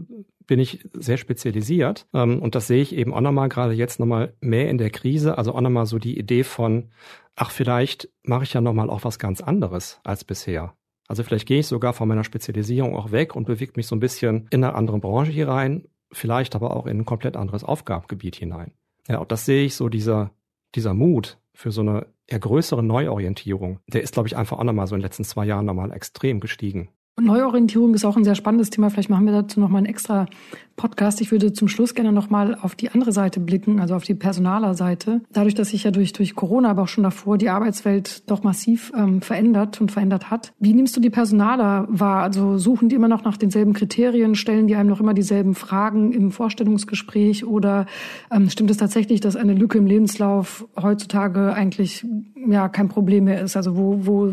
bin 0.49 0.59
ich 0.59 0.85
sehr 0.95 1.19
spezialisiert. 1.19 2.07
Ähm, 2.13 2.41
und 2.43 2.57
das 2.57 2.67
sehe 2.67 2.83
ich 2.83 2.97
eben 2.97 3.15
auch 3.15 3.21
nochmal 3.21 3.49
gerade 3.49 3.75
jetzt 3.75 4.01
nochmal 4.01 4.35
mehr 4.41 4.69
in 4.69 4.79
der 4.79 4.91
Krise. 4.91 5.39
Also 5.39 5.55
auch 5.55 5.61
nochmal 5.61 5.87
so 5.87 5.99
die 5.99 6.19
Idee 6.19 6.43
von, 6.43 6.91
ach, 7.37 7.53
vielleicht 7.53 8.09
mache 8.25 8.43
ich 8.43 8.55
ja 8.55 8.61
nochmal 8.61 8.91
auch 8.91 9.05
was 9.05 9.21
ganz 9.21 9.41
anderes 9.41 10.01
als 10.03 10.25
bisher. 10.25 10.75
Also 11.09 11.23
vielleicht 11.23 11.49
gehe 11.49 11.61
ich 11.61 11.67
sogar 11.67 11.95
von 11.95 12.07
meiner 12.07 12.25
Spezialisierung 12.25 12.95
auch 12.95 13.11
weg 13.11 13.35
und 13.35 13.47
bewege 13.47 13.73
mich 13.77 13.87
so 13.87 13.97
ein 13.97 14.01
bisschen 14.01 14.47
in 14.51 14.63
eine 14.63 14.75
andere 14.75 14.99
Branche 14.99 15.33
hier 15.33 15.49
rein, 15.49 15.89
vielleicht 16.13 16.55
aber 16.55 16.77
auch 16.77 16.87
in 16.87 16.99
ein 16.99 17.05
komplett 17.05 17.37
anderes 17.37 17.65
Aufgabengebiet 17.65 18.37
hinein. 18.37 18.73
Ja, 19.09 19.19
und 19.19 19.33
das 19.33 19.47
sehe 19.47 19.65
ich 19.65 19.75
so 19.75 19.89
dieser, 19.89 20.31
dieser 20.75 20.93
Mut 20.93 21.39
für 21.55 21.73
so 21.73 21.81
eine 21.81 22.07
eher 22.27 22.39
größere 22.39 22.83
Neuorientierung, 22.83 23.81
der 23.89 24.03
ist, 24.03 24.13
glaube 24.13 24.29
ich, 24.29 24.37
einfach 24.37 24.59
auch 24.59 24.65
nochmal 24.65 24.87
so 24.87 24.95
in 24.95 25.01
den 25.01 25.07
letzten 25.07 25.25
zwei 25.25 25.47
Jahren 25.47 25.65
nochmal 25.65 25.93
extrem 25.93 26.41
gestiegen. 26.41 26.91
Neuorientierung 27.21 27.95
ist 27.95 28.05
auch 28.05 28.17
ein 28.17 28.25
sehr 28.25 28.35
spannendes 28.35 28.71
Thema. 28.71 28.91
Vielleicht 28.91 29.11
machen 29.11 29.27
wir 29.27 29.33
dazu 29.33 29.61
noch 29.61 29.69
mal 29.69 29.79
einen 29.79 29.87
extra 29.87 30.27
Podcast. 30.77 31.21
Ich 31.21 31.33
würde 31.33 31.53
zum 31.53 31.69
Schluss 31.69 31.95
gerne 31.95 32.13
noch 32.13 32.31
mal 32.31 32.55
auf 32.55 32.75
die 32.75 32.91
andere 32.91 33.13
Seite 33.13 33.41
blicken, 33.41 33.81
also 33.81 33.95
auf 33.95 34.05
die 34.05 34.15
Personalerseite. 34.15 35.21
Dadurch, 35.33 35.55
dass 35.55 35.71
sich 35.71 35.85
ja 35.85 35.91
durch, 35.91 36.13
durch 36.15 36.35
Corona, 36.35 36.71
aber 36.71 36.83
auch 36.83 36.89
schon 36.89 37.05
davor 37.05 37.37
die 37.37 37.51
Arbeitswelt 37.51 38.31
doch 38.31 38.45
massiv 38.45 38.93
ähm, 38.97 39.21
verändert 39.21 39.81
und 39.81 39.93
verändert 39.93 40.31
hat. 40.31 40.53
Wie 40.59 40.73
nimmst 40.73 40.97
du 40.97 41.01
die 41.01 41.11
Personaler 41.11 41.87
wahr? 41.91 42.23
Also 42.23 42.57
suchen 42.57 42.89
die 42.89 42.95
immer 42.95 43.09
noch 43.09 43.25
nach 43.25 43.37
denselben 43.37 43.73
Kriterien? 43.75 44.37
Stellen 44.37 44.69
die 44.69 44.77
einem 44.77 44.89
noch 44.89 45.01
immer 45.01 45.15
dieselben 45.15 45.55
Fragen 45.55 46.13
im 46.13 46.31
Vorstellungsgespräch? 46.31 47.45
Oder 47.45 47.87
ähm, 48.31 48.49
stimmt 48.49 48.71
es 48.71 48.77
tatsächlich, 48.77 49.21
dass 49.21 49.37
eine 49.37 49.55
Lücke 49.55 49.79
im 49.79 49.87
Lebenslauf 49.87 50.67
heutzutage 50.81 51.53
eigentlich 51.53 52.07
ja 52.49 52.69
kein 52.69 52.89
Problem 52.89 53.25
mehr 53.25 53.43
ist? 53.43 53.57
Also 53.57 53.77
wo, 53.77 54.07
wo 54.07 54.33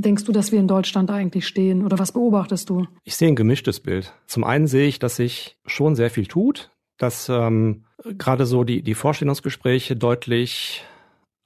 denkst 0.00 0.24
du, 0.24 0.32
dass 0.32 0.52
wir 0.52 0.58
in 0.58 0.68
Deutschland 0.68 1.10
eigentlich 1.10 1.46
stehen 1.46 1.84
oder 1.84 1.98
was 1.98 2.12
beobachtest 2.12 2.70
du? 2.70 2.86
Ich 3.04 3.16
sehe 3.16 3.28
ein 3.28 3.36
gemischtes 3.36 3.80
Bild. 3.80 4.12
Zum 4.26 4.44
einen 4.44 4.66
sehe 4.66 4.88
ich, 4.88 4.98
dass 4.98 5.16
sich 5.16 5.56
schon 5.66 5.94
sehr 5.94 6.10
viel 6.10 6.26
tut, 6.26 6.70
dass 6.98 7.28
ähm, 7.28 7.84
gerade 8.18 8.46
so 8.46 8.64
die, 8.64 8.82
die 8.82 8.94
Vorstellungsgespräche 8.94 9.96
deutlich 9.96 10.84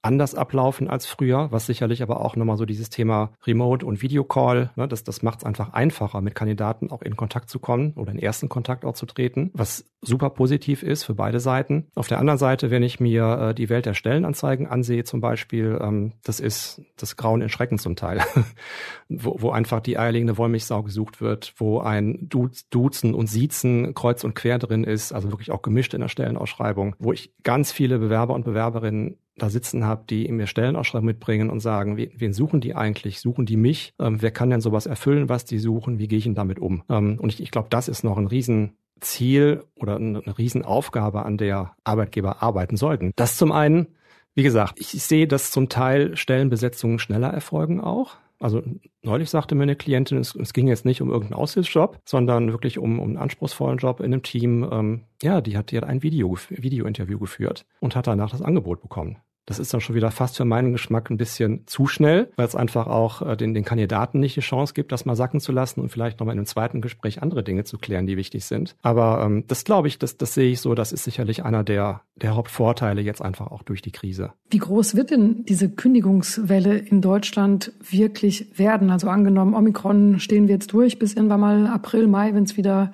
anders 0.03 0.35
ablaufen 0.35 0.89
als 0.89 1.07
früher, 1.07 1.49
was 1.51 1.67
sicherlich 1.67 2.03
aber 2.03 2.25
auch 2.25 2.37
nochmal 2.37 2.57
so 2.57 2.65
dieses 2.65 2.91
Thema 2.91 3.33
Remote 3.47 3.85
und 3.85 4.03
Videocall, 4.03 4.71
ne, 4.77 4.89
das, 4.89 5.05
das 5.05 5.23
macht 5.23 5.41
es 5.41 5.45
einfach 5.45 5.73
einfacher, 5.73 6.21
mit 6.21 6.35
Kandidaten 6.35 6.91
auch 6.91 7.03
in 7.03 7.17
Kontakt 7.17 7.51
zu 7.51 7.59
kommen 7.59 7.93
oder 7.97 8.13
in 8.13 8.19
ersten 8.19 8.49
Kontakt 8.49 8.85
auch 8.85 8.95
zu 8.95 9.07
treten, 9.07 9.51
was 9.53 9.85
super 10.01 10.31
positiv 10.31 10.83
ist 10.83 11.05
für 11.05 11.15
beide 11.15 11.41
Seiten. 11.41 11.89
Auf 11.95 12.09
der 12.09 12.19
anderen 12.19 12.39
Seite, 12.39 12.71
wenn 12.71 12.83
ich 12.83 13.01
mir 13.01 13.51
äh, 13.51 13.55
die 13.55 13.69
Welt 13.69 13.85
der 13.85 13.95
Stellenanzeigen 13.95 14.67
ansehe 14.67 15.05
zum 15.05 15.21
Beispiel, 15.21 15.79
ähm, 15.81 16.13
das 16.25 16.41
ist 16.41 16.81
das 16.97 17.17
Grauen 17.17 17.43
in 17.43 17.51
Schrecken 17.51 17.79
zum 17.79 17.97
Teil, 17.97 18.23
wo, 19.09 19.37
wo 19.41 19.51
einfach 19.51 19.81
die 19.81 19.99
eierlegende 19.99 20.39
Wollmilchsau 20.39 20.83
gesucht 20.83 21.21
wird, 21.21 21.53
wo 21.59 21.81
ein 21.81 22.29
Duzen 22.31 23.15
und 23.15 23.27
Siezen 23.27 23.95
kreuz 23.95 24.25
und 24.25 24.35
quer 24.35 24.59
drin 24.59 24.85
ist, 24.85 25.13
also 25.13 25.31
wirklich 25.31 25.51
auch 25.51 25.63
gemischt 25.63 25.93
in 25.93 26.01
der 26.01 26.09
Stellenausschreibung, 26.09 26.97
wo 26.99 27.13
ich 27.13 27.35
ganz 27.43 27.71
viele 27.71 27.99
Bewerber 27.99 28.35
und 28.35 28.45
Bewerberinnen 28.45 29.19
da 29.37 29.49
sitzen 29.49 29.85
habe, 29.85 30.05
die 30.09 30.31
mir 30.31 30.47
Stellenausschreibung 30.47 31.07
mitbringen 31.07 31.51
und 31.51 31.61
sagen, 31.61 31.97
wen, 31.97 32.33
suchen 32.33 32.61
die 32.61 32.75
eigentlich? 32.75 33.21
Suchen 33.21 33.47
die 33.47 33.57
mich? 33.57 33.95
Ähm, 33.99 34.21
wer 34.21 34.31
kann 34.31 34.51
denn 34.51 34.61
sowas 34.61 34.87
erfüllen, 34.87 35.29
was 35.29 35.45
die 35.45 35.59
suchen? 35.59 35.99
Wie 35.99 36.09
gehe 36.09 36.19
ich 36.19 36.25
denn 36.25 36.35
damit 36.35 36.59
um? 36.59 36.83
Ähm, 36.89 37.19
und 37.21 37.33
ich, 37.33 37.43
ich 37.43 37.51
glaube, 37.51 37.69
das 37.71 37.89
ist 37.89 38.05
noch 38.05 38.19
ein 38.19 38.27
riesen 38.27 38.77
Ziel 39.01 39.65
oder 39.77 39.97
eine 39.97 40.39
Riesenaufgabe, 40.39 41.25
an 41.25 41.39
der 41.39 41.75
Arbeitgeber 41.85 42.43
arbeiten 42.43 42.77
sollten. 42.77 43.13
Das 43.17 43.37
zum 43.37 43.51
einen, 43.53 43.89
wie 44.35 44.43
gesagt, 44.43 44.79
ich 44.79 44.91
sehe, 45.03 45.27
dass 45.27 45.51
zum 45.51 45.69
Teil 45.69 46.17
Stellenbesetzungen 46.17 46.99
schneller 46.99 47.29
erfolgen 47.29 47.81
auch. 47.81 48.17
Also 48.41 48.63
neulich 49.03 49.29
sagte 49.29 49.55
mir 49.55 49.65
eine 49.65 49.77
Klientin, 49.77 50.19
es, 50.19 50.35
es 50.35 50.55
ging 50.55 50.67
jetzt 50.67 50.87
nicht 50.87 51.03
um 51.03 51.11
irgendeinen 51.11 51.41
Aushilfsjob, 51.41 52.01
sondern 52.07 52.53
wirklich 52.53 52.79
um, 52.79 52.99
um 52.99 53.09
einen 53.09 53.19
anspruchsvollen 53.19 53.77
Job 53.77 54.01
in 54.01 54.07
einem 54.07 54.23
Team. 54.23 54.67
Ähm, 54.73 55.05
ja, 55.23 55.43
die 55.43 55.59
hat, 55.59 55.71
die 55.71 55.79
ein 55.79 56.03
Video, 56.03 56.37
Video-Interview 56.49 57.19
geführt 57.19 57.67
und 57.81 57.95
hat 57.95 58.07
danach 58.07 58.31
das 58.31 58.41
Angebot 58.43 58.81
bekommen. 58.81 59.19
Das 59.51 59.59
ist 59.59 59.75
dann 59.75 59.81
schon 59.81 59.97
wieder 59.97 60.13
fast 60.13 60.37
für 60.37 60.45
meinen 60.45 60.71
Geschmack 60.71 61.11
ein 61.11 61.17
bisschen 61.17 61.67
zu 61.67 61.89
schnell, 61.89 62.31
weil 62.37 62.47
es 62.47 62.55
einfach 62.55 62.87
auch 62.87 63.21
äh, 63.21 63.37
den, 63.37 63.53
den 63.53 63.65
Kandidaten 63.65 64.21
nicht 64.21 64.37
die 64.37 64.43
Chance 64.43 64.75
gibt, 64.75 64.93
das 64.93 65.07
mal 65.07 65.17
sacken 65.17 65.41
zu 65.41 65.51
lassen 65.51 65.81
und 65.81 65.89
vielleicht 65.89 66.21
nochmal 66.21 66.35
in 66.35 66.39
einem 66.39 66.47
zweiten 66.47 66.81
Gespräch 66.81 67.21
andere 67.21 67.43
Dinge 67.43 67.65
zu 67.65 67.77
klären, 67.77 68.07
die 68.07 68.17
wichtig 68.17 68.45
sind. 68.45 68.77
Aber 68.81 69.25
ähm, 69.25 69.43
das 69.49 69.65
glaube 69.65 69.89
ich, 69.89 69.99
das, 69.99 70.17
das 70.17 70.35
sehe 70.35 70.53
ich 70.53 70.61
so, 70.61 70.77
das 70.77 70.93
ist 70.93 71.03
sicherlich 71.03 71.45
einer 71.45 71.65
der, 71.65 72.03
der 72.15 72.37
Hauptvorteile 72.37 73.01
jetzt 73.01 73.23
einfach 73.23 73.49
auch 73.49 73.65
durch 73.65 73.83
die 73.83 73.91
Krise. 73.91 74.35
Wie 74.51 74.59
groß 74.59 74.95
wird 74.95 75.11
denn 75.11 75.45
diese 75.45 75.69
Kündigungswelle 75.69 76.79
in 76.79 77.01
Deutschland 77.01 77.73
wirklich 77.91 78.57
werden? 78.57 78.91
Also 78.91 79.09
angenommen, 79.09 79.55
Omikron 79.55 80.21
stehen 80.21 80.47
wir 80.47 80.55
jetzt 80.55 80.73
durch 80.73 81.01
bis 81.01 81.15
irgendwann 81.15 81.41
mal 81.41 81.67
April, 81.67 82.07
Mai, 82.07 82.35
wenn 82.35 82.45
es 82.45 82.57
wieder 82.57 82.93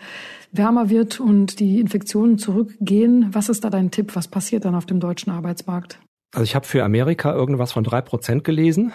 wärmer 0.52 0.88
wird 0.88 1.20
und 1.20 1.60
die 1.60 1.80
Infektionen 1.80 2.38
zurückgehen. 2.38 3.28
Was 3.32 3.50
ist 3.50 3.62
da 3.62 3.68
dein 3.68 3.90
Tipp? 3.90 4.16
Was 4.16 4.26
passiert 4.26 4.64
dann 4.64 4.74
auf 4.74 4.86
dem 4.86 5.00
deutschen 5.00 5.30
Arbeitsmarkt? 5.30 5.98
Also 6.32 6.44
ich 6.44 6.54
habe 6.54 6.66
für 6.66 6.84
Amerika 6.84 7.32
irgendwas 7.32 7.72
von 7.72 7.84
drei 7.84 8.00
Prozent 8.00 8.44
gelesen. 8.44 8.92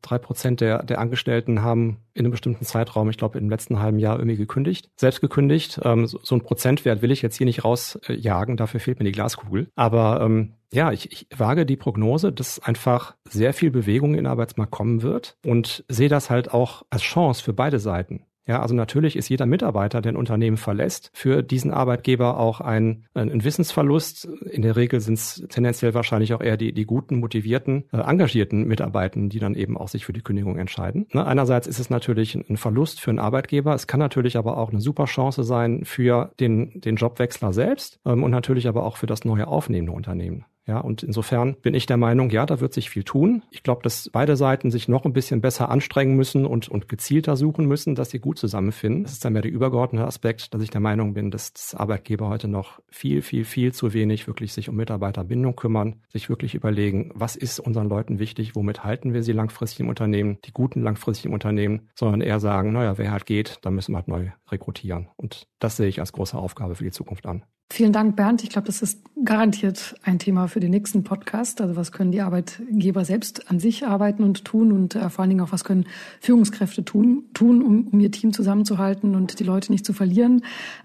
Drei 0.00 0.18
Prozent 0.18 0.60
der, 0.60 0.84
der 0.84 1.00
Angestellten 1.00 1.62
haben 1.62 1.98
in 2.14 2.24
einem 2.24 2.30
bestimmten 2.30 2.64
Zeitraum, 2.64 3.10
ich 3.10 3.16
glaube 3.16 3.36
im 3.38 3.50
letzten 3.50 3.80
halben 3.80 3.98
Jahr 3.98 4.16
irgendwie 4.16 4.36
gekündigt, 4.36 4.90
selbst 4.94 5.20
gekündigt. 5.20 5.80
Ähm, 5.82 6.06
so, 6.06 6.20
so 6.22 6.36
ein 6.36 6.42
Prozentwert 6.42 7.02
will 7.02 7.10
ich 7.10 7.20
jetzt 7.20 7.36
hier 7.36 7.46
nicht 7.46 7.64
rausjagen, 7.64 8.56
dafür 8.56 8.78
fehlt 8.78 9.00
mir 9.00 9.06
die 9.06 9.12
Glaskugel. 9.12 9.68
Aber 9.74 10.20
ähm, 10.22 10.54
ja, 10.72 10.92
ich, 10.92 11.10
ich 11.10 11.26
wage 11.36 11.66
die 11.66 11.76
Prognose, 11.76 12.30
dass 12.32 12.60
einfach 12.60 13.16
sehr 13.24 13.52
viel 13.52 13.72
Bewegung 13.72 14.10
in 14.10 14.18
den 14.18 14.26
Arbeitsmarkt 14.26 14.70
kommen 14.70 15.02
wird 15.02 15.36
und 15.44 15.84
sehe 15.88 16.08
das 16.08 16.30
halt 16.30 16.54
auch 16.54 16.82
als 16.90 17.02
Chance 17.02 17.42
für 17.42 17.52
beide 17.52 17.80
Seiten. 17.80 18.24
Ja, 18.48 18.62
also 18.62 18.74
natürlich 18.74 19.14
ist 19.14 19.28
jeder 19.28 19.44
Mitarbeiter, 19.44 20.00
der 20.00 20.12
ein 20.12 20.16
Unternehmen 20.16 20.56
verlässt, 20.56 21.10
für 21.12 21.42
diesen 21.42 21.70
Arbeitgeber 21.70 22.38
auch 22.40 22.62
ein, 22.62 23.04
ein 23.12 23.44
Wissensverlust. 23.44 24.24
In 24.50 24.62
der 24.62 24.74
Regel 24.74 25.00
sind 25.00 25.14
es 25.14 25.44
tendenziell 25.50 25.92
wahrscheinlich 25.92 26.32
auch 26.32 26.40
eher 26.40 26.56
die, 26.56 26.72
die 26.72 26.86
guten, 26.86 27.20
motivierten, 27.20 27.84
äh, 27.92 27.98
engagierten 27.98 28.66
Mitarbeitenden, 28.66 29.28
die 29.28 29.38
dann 29.38 29.54
eben 29.54 29.76
auch 29.76 29.88
sich 29.88 30.06
für 30.06 30.14
die 30.14 30.22
Kündigung 30.22 30.56
entscheiden. 30.56 31.06
Ne? 31.12 31.26
Einerseits 31.26 31.66
ist 31.66 31.78
es 31.78 31.90
natürlich 31.90 32.34
ein 32.36 32.56
Verlust 32.56 33.02
für 33.02 33.10
einen 33.10 33.18
Arbeitgeber. 33.18 33.74
Es 33.74 33.86
kann 33.86 34.00
natürlich 34.00 34.38
aber 34.38 34.56
auch 34.56 34.70
eine 34.70 34.80
super 34.80 35.04
Chance 35.04 35.44
sein 35.44 35.84
für 35.84 36.32
den, 36.40 36.80
den 36.80 36.96
Jobwechsler 36.96 37.52
selbst 37.52 38.00
ähm, 38.06 38.22
und 38.22 38.30
natürlich 38.30 38.66
aber 38.66 38.84
auch 38.84 38.96
für 38.96 39.06
das 39.06 39.26
neue 39.26 39.46
aufnehmende 39.46 39.92
Unternehmen. 39.92 40.46
Ja, 40.68 40.80
und 40.80 41.02
insofern 41.02 41.54
bin 41.62 41.72
ich 41.72 41.86
der 41.86 41.96
Meinung, 41.96 42.28
ja, 42.28 42.44
da 42.44 42.60
wird 42.60 42.74
sich 42.74 42.90
viel 42.90 43.02
tun. 43.02 43.42
Ich 43.50 43.62
glaube, 43.62 43.82
dass 43.82 44.10
beide 44.12 44.36
Seiten 44.36 44.70
sich 44.70 44.86
noch 44.86 45.06
ein 45.06 45.14
bisschen 45.14 45.40
besser 45.40 45.70
anstrengen 45.70 46.14
müssen 46.14 46.44
und, 46.44 46.68
und 46.68 46.90
gezielter 46.90 47.36
suchen 47.36 47.64
müssen, 47.64 47.94
dass 47.94 48.10
sie 48.10 48.18
gut 48.18 48.38
zusammenfinden. 48.38 49.04
Das 49.04 49.12
ist 49.12 49.24
dann 49.24 49.32
mehr 49.32 49.40
der 49.40 49.50
übergeordnete 49.50 50.06
Aspekt, 50.06 50.52
dass 50.52 50.60
ich 50.60 50.68
der 50.68 50.82
Meinung 50.82 51.14
bin, 51.14 51.30
dass 51.30 51.54
das 51.54 51.74
Arbeitgeber 51.74 52.28
heute 52.28 52.48
noch 52.48 52.80
viel, 52.90 53.22
viel, 53.22 53.46
viel 53.46 53.72
zu 53.72 53.94
wenig 53.94 54.26
wirklich 54.26 54.52
sich 54.52 54.68
um 54.68 54.76
Mitarbeiterbindung 54.76 55.56
kümmern, 55.56 56.02
sich 56.10 56.28
wirklich 56.28 56.54
überlegen, 56.54 57.12
was 57.14 57.34
ist 57.34 57.60
unseren 57.60 57.88
Leuten 57.88 58.18
wichtig, 58.18 58.54
womit 58.54 58.84
halten 58.84 59.14
wir 59.14 59.22
sie 59.22 59.32
langfristig 59.32 59.80
im 59.80 59.88
Unternehmen, 59.88 60.36
die 60.44 60.52
guten 60.52 60.82
langfristig 60.82 61.24
im 61.24 61.32
Unternehmen, 61.32 61.88
sondern 61.94 62.20
eher 62.20 62.40
sagen, 62.40 62.72
naja, 62.72 62.98
wer 62.98 63.10
halt 63.10 63.24
geht, 63.24 63.58
dann 63.62 63.74
müssen 63.74 63.92
wir 63.92 63.98
halt 63.98 64.08
neu 64.08 64.28
rekrutieren. 64.50 65.08
Und 65.16 65.46
das 65.60 65.78
sehe 65.78 65.88
ich 65.88 66.00
als 66.00 66.12
große 66.12 66.36
Aufgabe 66.36 66.74
für 66.74 66.84
die 66.84 66.90
Zukunft 66.90 67.26
an. 67.26 67.44
Vielen 67.70 67.92
Dank, 67.92 68.16
Bernd. 68.16 68.42
Ich 68.42 68.48
glaube, 68.48 68.66
das 68.66 68.80
ist 68.80 69.02
garantiert 69.24 69.94
ein 70.02 70.18
Thema 70.18 70.48
für 70.48 70.58
den 70.58 70.70
nächsten 70.70 71.04
Podcast. 71.04 71.60
Also 71.60 71.76
was 71.76 71.92
können 71.92 72.12
die 72.12 72.22
Arbeitgeber 72.22 73.04
selbst 73.04 73.50
an 73.50 73.60
sich 73.60 73.86
arbeiten 73.86 74.22
und 74.22 74.46
tun 74.46 74.72
und 74.72 74.94
äh, 74.94 75.10
vor 75.10 75.22
allen 75.22 75.30
Dingen 75.30 75.42
auch, 75.42 75.52
was 75.52 75.64
können 75.64 75.84
Führungskräfte 76.20 76.82
tun, 76.84 77.24
tun 77.34 77.62
um, 77.62 77.88
um 77.88 78.00
ihr 78.00 78.10
Team 78.10 78.32
zusammenzuhalten 78.32 79.14
und 79.14 79.38
die 79.38 79.44
Leute 79.44 79.70
nicht 79.70 79.84
zu 79.84 79.92
verlieren. 79.92 80.42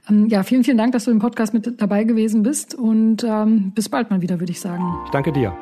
Ähm, 0.09 0.27
ja, 0.27 0.43
vielen, 0.43 0.65
vielen 0.65 0.77
Dank, 0.77 0.91
dass 0.91 1.05
du 1.05 1.11
im 1.11 1.19
Podcast 1.19 1.53
mit 1.53 1.81
dabei 1.81 2.03
gewesen 2.03 2.43
bist 2.43 2.75
und 2.75 3.23
ähm, 3.23 3.71
bis 3.73 3.87
bald 3.87 4.09
mal 4.09 4.21
wieder, 4.21 4.41
würde 4.41 4.51
ich 4.51 4.59
sagen. 4.59 4.83
Ich 5.05 5.11
danke 5.11 5.31
dir. 5.31 5.57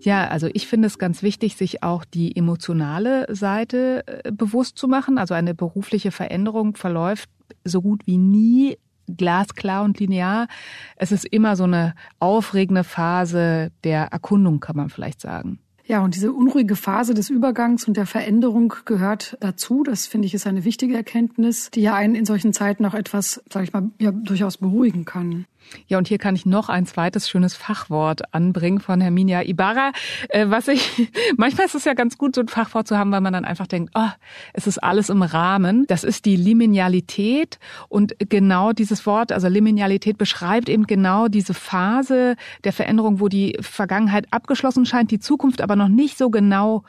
Ja, 0.00 0.28
also 0.28 0.48
ich 0.52 0.66
finde 0.66 0.86
es 0.86 0.98
ganz 0.98 1.22
wichtig, 1.22 1.56
sich 1.56 1.82
auch 1.82 2.04
die 2.04 2.36
emotionale 2.36 3.26
Seite 3.34 4.04
äh, 4.06 4.30
bewusst 4.30 4.76
zu 4.76 4.86
machen. 4.86 5.16
Also 5.16 5.32
eine 5.32 5.54
berufliche 5.54 6.10
Veränderung 6.10 6.76
verläuft 6.76 7.30
so 7.66 7.82
gut 7.82 8.06
wie 8.06 8.18
nie 8.18 8.78
glasklar 9.08 9.84
und 9.84 10.00
linear. 10.00 10.48
Es 10.96 11.12
ist 11.12 11.24
immer 11.26 11.56
so 11.56 11.64
eine 11.64 11.94
aufregende 12.18 12.84
Phase 12.84 13.70
der 13.84 14.06
Erkundung, 14.06 14.60
kann 14.60 14.76
man 14.76 14.88
vielleicht 14.88 15.20
sagen. 15.20 15.58
Ja, 15.88 16.02
und 16.02 16.16
diese 16.16 16.32
unruhige 16.32 16.74
Phase 16.74 17.14
des 17.14 17.30
Übergangs 17.30 17.86
und 17.86 17.96
der 17.96 18.06
Veränderung 18.06 18.74
gehört 18.84 19.36
dazu. 19.38 19.84
Das 19.84 20.08
finde 20.08 20.26
ich 20.26 20.34
ist 20.34 20.46
eine 20.46 20.64
wichtige 20.64 20.96
Erkenntnis, 20.96 21.70
die 21.70 21.82
ja 21.82 21.94
einen 21.94 22.16
in 22.16 22.24
solchen 22.24 22.52
Zeiten 22.52 22.84
auch 22.84 22.94
etwas, 22.94 23.40
sage 23.52 23.66
ich 23.66 23.72
mal, 23.72 23.90
ja, 24.00 24.10
durchaus 24.10 24.56
beruhigen 24.56 25.04
kann. 25.04 25.46
Ja, 25.86 25.98
und 25.98 26.08
hier 26.08 26.18
kann 26.18 26.34
ich 26.34 26.46
noch 26.46 26.68
ein 26.68 26.86
zweites 26.86 27.28
schönes 27.28 27.54
Fachwort 27.54 28.34
anbringen 28.34 28.80
von 28.80 29.00
Herminia 29.00 29.42
Ibarra, 29.42 29.92
äh, 30.28 30.46
was 30.48 30.68
ich, 30.68 31.10
manchmal 31.36 31.66
ist 31.66 31.74
es 31.74 31.84
ja 31.84 31.94
ganz 31.94 32.18
gut, 32.18 32.34
so 32.34 32.40
ein 32.40 32.48
Fachwort 32.48 32.88
zu 32.88 32.98
haben, 32.98 33.12
weil 33.12 33.20
man 33.20 33.32
dann 33.32 33.44
einfach 33.44 33.66
denkt, 33.66 33.92
oh, 33.94 34.08
es 34.52 34.66
ist 34.66 34.82
alles 34.82 35.10
im 35.10 35.22
Rahmen. 35.22 35.86
Das 35.86 36.04
ist 36.04 36.24
die 36.24 36.36
Liminalität 36.36 37.58
und 37.88 38.14
genau 38.18 38.72
dieses 38.72 39.06
Wort, 39.06 39.32
also 39.32 39.48
Liminalität 39.48 40.18
beschreibt 40.18 40.68
eben 40.68 40.86
genau 40.86 41.28
diese 41.28 41.54
Phase 41.54 42.36
der 42.64 42.72
Veränderung, 42.72 43.20
wo 43.20 43.28
die 43.28 43.56
Vergangenheit 43.60 44.26
abgeschlossen 44.30 44.86
scheint, 44.86 45.10
die 45.10 45.20
Zukunft 45.20 45.60
aber 45.60 45.76
noch 45.76 45.88
nicht 45.88 46.18
so 46.18 46.30
genau 46.30 46.84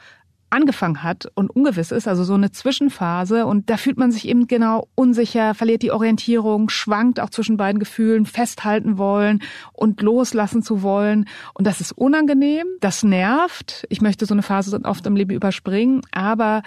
angefangen 0.49 1.03
hat 1.03 1.29
und 1.35 1.49
ungewiss 1.49 1.91
ist, 1.91 2.07
also 2.07 2.23
so 2.23 2.33
eine 2.33 2.51
Zwischenphase 2.51 3.45
und 3.45 3.69
da 3.69 3.77
fühlt 3.77 3.97
man 3.97 4.11
sich 4.11 4.27
eben 4.27 4.47
genau 4.47 4.87
unsicher, 4.95 5.53
verliert 5.53 5.81
die 5.81 5.91
Orientierung, 5.91 6.69
schwankt 6.69 7.19
auch 7.19 7.29
zwischen 7.29 7.57
beiden 7.57 7.79
Gefühlen, 7.79 8.25
festhalten 8.25 8.97
wollen 8.97 9.41
und 9.73 10.01
loslassen 10.01 10.63
zu 10.63 10.81
wollen 10.81 11.25
und 11.53 11.67
das 11.67 11.81
ist 11.81 11.91
unangenehm, 11.91 12.65
das 12.79 13.03
nervt. 13.03 13.85
Ich 13.89 14.01
möchte 14.01 14.25
so 14.25 14.33
eine 14.33 14.43
Phase 14.43 14.79
oft 14.83 15.05
im 15.05 15.15
Leben 15.15 15.33
überspringen, 15.33 16.01
aber 16.11 16.61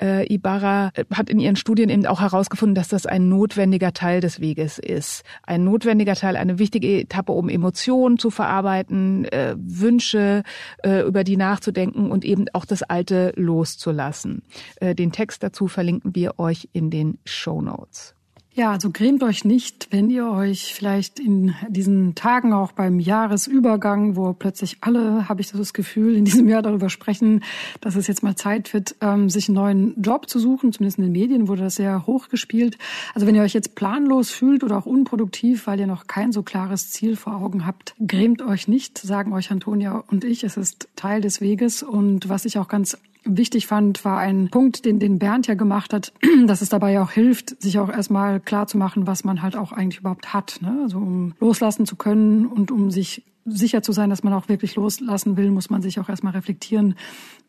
äh, 0.00 0.32
Ibarra 0.32 0.92
hat 1.12 1.28
in 1.28 1.38
ihren 1.38 1.56
Studien 1.56 1.90
eben 1.90 2.06
auch 2.06 2.22
herausgefunden, 2.22 2.74
dass 2.74 2.88
das 2.88 3.04
ein 3.04 3.28
notwendiger 3.28 3.92
Teil 3.92 4.20
des 4.20 4.40
Weges 4.40 4.78
ist, 4.78 5.24
ein 5.42 5.62
notwendiger 5.64 6.14
Teil, 6.14 6.36
eine 6.36 6.58
wichtige 6.58 7.00
Etappe, 7.00 7.32
um 7.32 7.50
Emotionen 7.50 8.18
zu 8.18 8.30
verarbeiten, 8.30 9.26
äh, 9.26 9.54
Wünsche 9.58 10.42
äh, 10.82 11.00
über 11.06 11.22
die 11.22 11.36
nachzudenken 11.36 12.10
und 12.10 12.24
eben 12.24 12.46
auch 12.54 12.64
das 12.64 12.82
alte 12.82 13.25
loszulassen. 13.36 14.42
Äh, 14.76 14.94
den 14.94 15.12
Text 15.12 15.42
dazu 15.42 15.68
verlinken 15.68 16.14
wir 16.14 16.38
euch 16.38 16.68
in 16.72 16.90
den 16.90 17.18
Show 17.24 17.60
Notes. 17.60 18.16
Ja, 18.56 18.70
also 18.70 18.88
grämt 18.90 19.22
euch 19.22 19.44
nicht, 19.44 19.88
wenn 19.90 20.08
ihr 20.08 20.30
euch 20.30 20.72
vielleicht 20.72 21.20
in 21.20 21.54
diesen 21.68 22.14
Tagen 22.14 22.54
auch 22.54 22.72
beim 22.72 23.00
Jahresübergang, 23.00 24.16
wo 24.16 24.32
plötzlich 24.32 24.78
alle, 24.80 25.28
habe 25.28 25.42
ich 25.42 25.52
das 25.52 25.74
Gefühl, 25.74 26.16
in 26.16 26.24
diesem 26.24 26.48
Jahr 26.48 26.62
darüber 26.62 26.88
sprechen, 26.88 27.44
dass 27.82 27.96
es 27.96 28.06
jetzt 28.06 28.22
mal 28.22 28.34
Zeit 28.34 28.72
wird, 28.72 28.96
ähm, 29.02 29.28
sich 29.28 29.50
einen 29.50 29.56
neuen 29.56 30.02
Job 30.02 30.30
zu 30.30 30.38
suchen. 30.38 30.72
Zumindest 30.72 30.96
in 30.96 31.04
den 31.04 31.12
Medien 31.12 31.48
wurde 31.48 31.64
das 31.64 31.74
sehr 31.74 32.06
hoch 32.06 32.30
gespielt. 32.30 32.78
Also 33.12 33.26
wenn 33.26 33.34
ihr 33.34 33.42
euch 33.42 33.52
jetzt 33.52 33.74
planlos 33.74 34.30
fühlt 34.30 34.64
oder 34.64 34.78
auch 34.78 34.86
unproduktiv, 34.86 35.66
weil 35.66 35.78
ihr 35.78 35.86
noch 35.86 36.06
kein 36.06 36.32
so 36.32 36.42
klares 36.42 36.90
Ziel 36.90 37.16
vor 37.16 37.34
Augen 37.34 37.66
habt, 37.66 37.94
grämt 38.06 38.40
euch 38.40 38.68
nicht, 38.68 38.96
sagen 38.96 39.34
euch 39.34 39.50
Antonia 39.50 40.02
und 40.10 40.24
ich. 40.24 40.44
Es 40.44 40.56
ist 40.56 40.88
Teil 40.96 41.20
des 41.20 41.42
Weges. 41.42 41.82
Und 41.82 42.30
was 42.30 42.46
ich 42.46 42.56
auch 42.56 42.68
ganz 42.68 42.96
wichtig 43.26 43.66
fand, 43.66 44.04
war 44.04 44.18
ein 44.18 44.48
Punkt, 44.50 44.84
den, 44.84 44.98
den 44.98 45.18
Bernd 45.18 45.46
ja 45.46 45.54
gemacht 45.54 45.92
hat, 45.92 46.12
dass 46.46 46.62
es 46.62 46.68
dabei 46.68 47.00
auch 47.00 47.10
hilft, 47.10 47.60
sich 47.62 47.78
auch 47.78 47.88
erstmal 47.88 48.40
klar 48.40 48.66
zu 48.66 48.78
machen, 48.78 49.06
was 49.06 49.24
man 49.24 49.42
halt 49.42 49.56
auch 49.56 49.72
eigentlich 49.72 50.00
überhaupt 50.00 50.32
hat. 50.32 50.58
Ne? 50.60 50.80
Also 50.82 50.98
um 50.98 51.34
loslassen 51.40 51.86
zu 51.86 51.96
können 51.96 52.46
und 52.46 52.70
um 52.70 52.90
sich 52.90 53.24
sicher 53.44 53.82
zu 53.82 53.92
sein, 53.92 54.10
dass 54.10 54.22
man 54.22 54.32
auch 54.32 54.48
wirklich 54.48 54.74
loslassen 54.74 55.36
will, 55.36 55.50
muss 55.50 55.70
man 55.70 55.82
sich 55.82 56.00
auch 56.00 56.08
erstmal 56.08 56.32
reflektieren, 56.32 56.96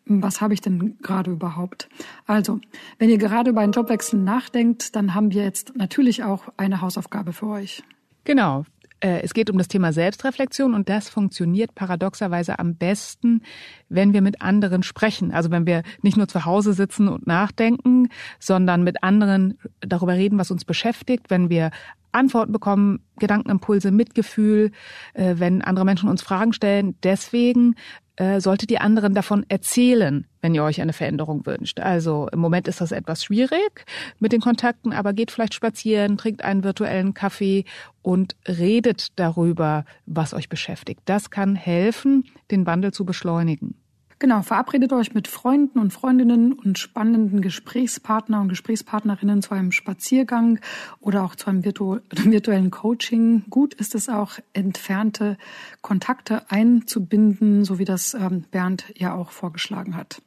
was 0.05 0.41
habe 0.41 0.53
ich 0.53 0.61
denn 0.61 0.97
gerade 1.01 1.31
überhaupt? 1.31 1.89
Also, 2.25 2.59
wenn 2.97 3.09
ihr 3.09 3.17
gerade 3.17 3.49
über 3.49 3.61
einen 3.61 3.73
Jobwechsel 3.73 4.19
nachdenkt, 4.19 4.95
dann 4.95 5.13
haben 5.13 5.31
wir 5.31 5.43
jetzt 5.43 5.75
natürlich 5.75 6.23
auch 6.23 6.43
eine 6.55 6.81
Hausaufgabe 6.81 7.33
für 7.33 7.47
euch. 7.47 7.83
Genau. 8.23 8.65
Äh, 8.99 9.21
es 9.21 9.33
geht 9.33 9.49
um 9.49 9.57
das 9.57 9.67
Thema 9.67 9.93
Selbstreflexion 9.93 10.73
und 10.73 10.89
das 10.89 11.09
funktioniert 11.09 11.75
paradoxerweise 11.75 12.59
am 12.59 12.75
besten, 12.75 13.43
wenn 13.89 14.13
wir 14.13 14.21
mit 14.21 14.41
anderen 14.41 14.83
sprechen. 14.83 15.31
Also 15.31 15.51
wenn 15.51 15.65
wir 15.65 15.83
nicht 16.01 16.17
nur 16.17 16.27
zu 16.27 16.45
Hause 16.45 16.73
sitzen 16.73 17.07
und 17.07 17.27
nachdenken, 17.27 18.09
sondern 18.39 18.83
mit 18.83 19.03
anderen 19.03 19.57
darüber 19.81 20.13
reden, 20.13 20.39
was 20.39 20.51
uns 20.51 20.65
beschäftigt, 20.65 21.29
wenn 21.29 21.49
wir 21.49 21.71
Antworten 22.17 22.51
bekommen, 22.51 22.99
Gedankenimpulse, 23.19 23.91
Mitgefühl, 23.91 24.71
äh, 25.13 25.35
wenn 25.37 25.61
andere 25.61 25.85
Menschen 25.85 26.09
uns 26.09 26.21
Fragen 26.21 26.53
stellen. 26.53 26.95
Deswegen 27.03 27.75
äh, 28.17 28.41
solltet 28.41 28.71
ihr 28.71 28.81
anderen 28.81 29.13
davon 29.13 29.45
erzählen, 29.47 30.25
wenn 30.41 30.55
ihr 30.55 30.63
euch 30.63 30.81
eine 30.81 30.93
Veränderung 30.93 31.45
wünscht. 31.45 31.79
Also 31.79 32.27
im 32.31 32.39
Moment 32.39 32.67
ist 32.67 32.81
das 32.81 32.91
etwas 32.91 33.23
schwierig 33.23 33.85
mit 34.19 34.31
den 34.31 34.41
Kontakten, 34.41 34.91
aber 34.91 35.13
geht 35.13 35.31
vielleicht 35.31 35.53
spazieren, 35.53 36.17
trinkt 36.17 36.43
einen 36.43 36.63
virtuellen 36.63 37.13
Kaffee 37.13 37.65
und 38.01 38.35
redet 38.47 39.07
darüber, 39.17 39.85
was 40.05 40.33
euch 40.33 40.49
beschäftigt. 40.49 41.01
Das 41.05 41.29
kann 41.29 41.55
helfen, 41.55 42.25
den 42.49 42.65
Wandel 42.65 42.91
zu 42.91 43.05
beschleunigen. 43.05 43.75
Genau, 44.19 44.41
verabredet 44.41 44.91
euch 44.93 45.13
mit 45.13 45.27
Freunden 45.27 45.77
und 45.77 45.93
Freundinnen 45.93 46.53
und 46.53 46.79
spannenden 46.79 47.41
Gesprächspartner 47.41 48.41
und 48.41 48.49
Gesprächspartnerinnen 48.49 49.43
zu 49.43 49.53
einem 49.53 49.71
Spaziergang 49.71 50.59
oder 50.99 51.23
auch 51.23 51.35
zu 51.35 51.47
einem 51.47 51.63
virtu 51.63 51.99
virtuellen 52.11 52.71
Coaching. 52.71 53.43
Gut 53.51 53.75
ist 53.75 53.93
es 53.93 54.09
auch, 54.09 54.39
entfernte 54.53 55.37
Kontakte 55.81 56.49
einzubinden, 56.49 57.63
so 57.63 57.77
wie 57.77 57.85
das 57.85 58.15
ähm, 58.15 58.43
Bernd 58.49 58.85
ja 58.95 59.13
auch 59.13 59.29
vorgeschlagen 59.29 59.95
hat. 59.95 60.21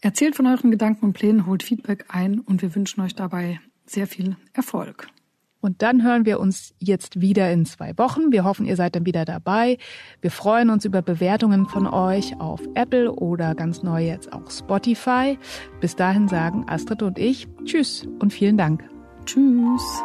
Erzählt 0.00 0.34
von 0.34 0.46
euren 0.46 0.72
Gedanken 0.72 1.04
und 1.06 1.12
Plänen, 1.12 1.46
holt 1.46 1.62
Feedback 1.62 2.06
ein 2.08 2.40
und 2.40 2.62
wir 2.62 2.74
wünschen 2.74 3.00
euch 3.00 3.14
dabei 3.14 3.60
sehr 3.86 4.08
viel 4.08 4.36
Erfolg. 4.52 5.06
Und 5.64 5.80
dann 5.80 6.02
hören 6.02 6.26
wir 6.26 6.40
uns 6.40 6.74
jetzt 6.78 7.22
wieder 7.22 7.50
in 7.50 7.64
zwei 7.64 7.96
Wochen. 7.96 8.32
Wir 8.32 8.44
hoffen, 8.44 8.66
ihr 8.66 8.76
seid 8.76 8.96
dann 8.96 9.06
wieder 9.06 9.24
dabei. 9.24 9.78
Wir 10.20 10.30
freuen 10.30 10.68
uns 10.68 10.84
über 10.84 11.00
Bewertungen 11.00 11.64
von 11.66 11.86
euch 11.86 12.38
auf 12.38 12.60
Apple 12.74 13.10
oder 13.10 13.54
ganz 13.54 13.82
neu 13.82 14.04
jetzt 14.04 14.30
auch 14.34 14.50
Spotify. 14.50 15.38
Bis 15.80 15.96
dahin 15.96 16.28
sagen 16.28 16.66
Astrid 16.68 17.02
und 17.02 17.18
ich 17.18 17.48
Tschüss 17.64 18.06
und 18.18 18.34
vielen 18.34 18.58
Dank. 18.58 18.84
Tschüss. 19.24 20.02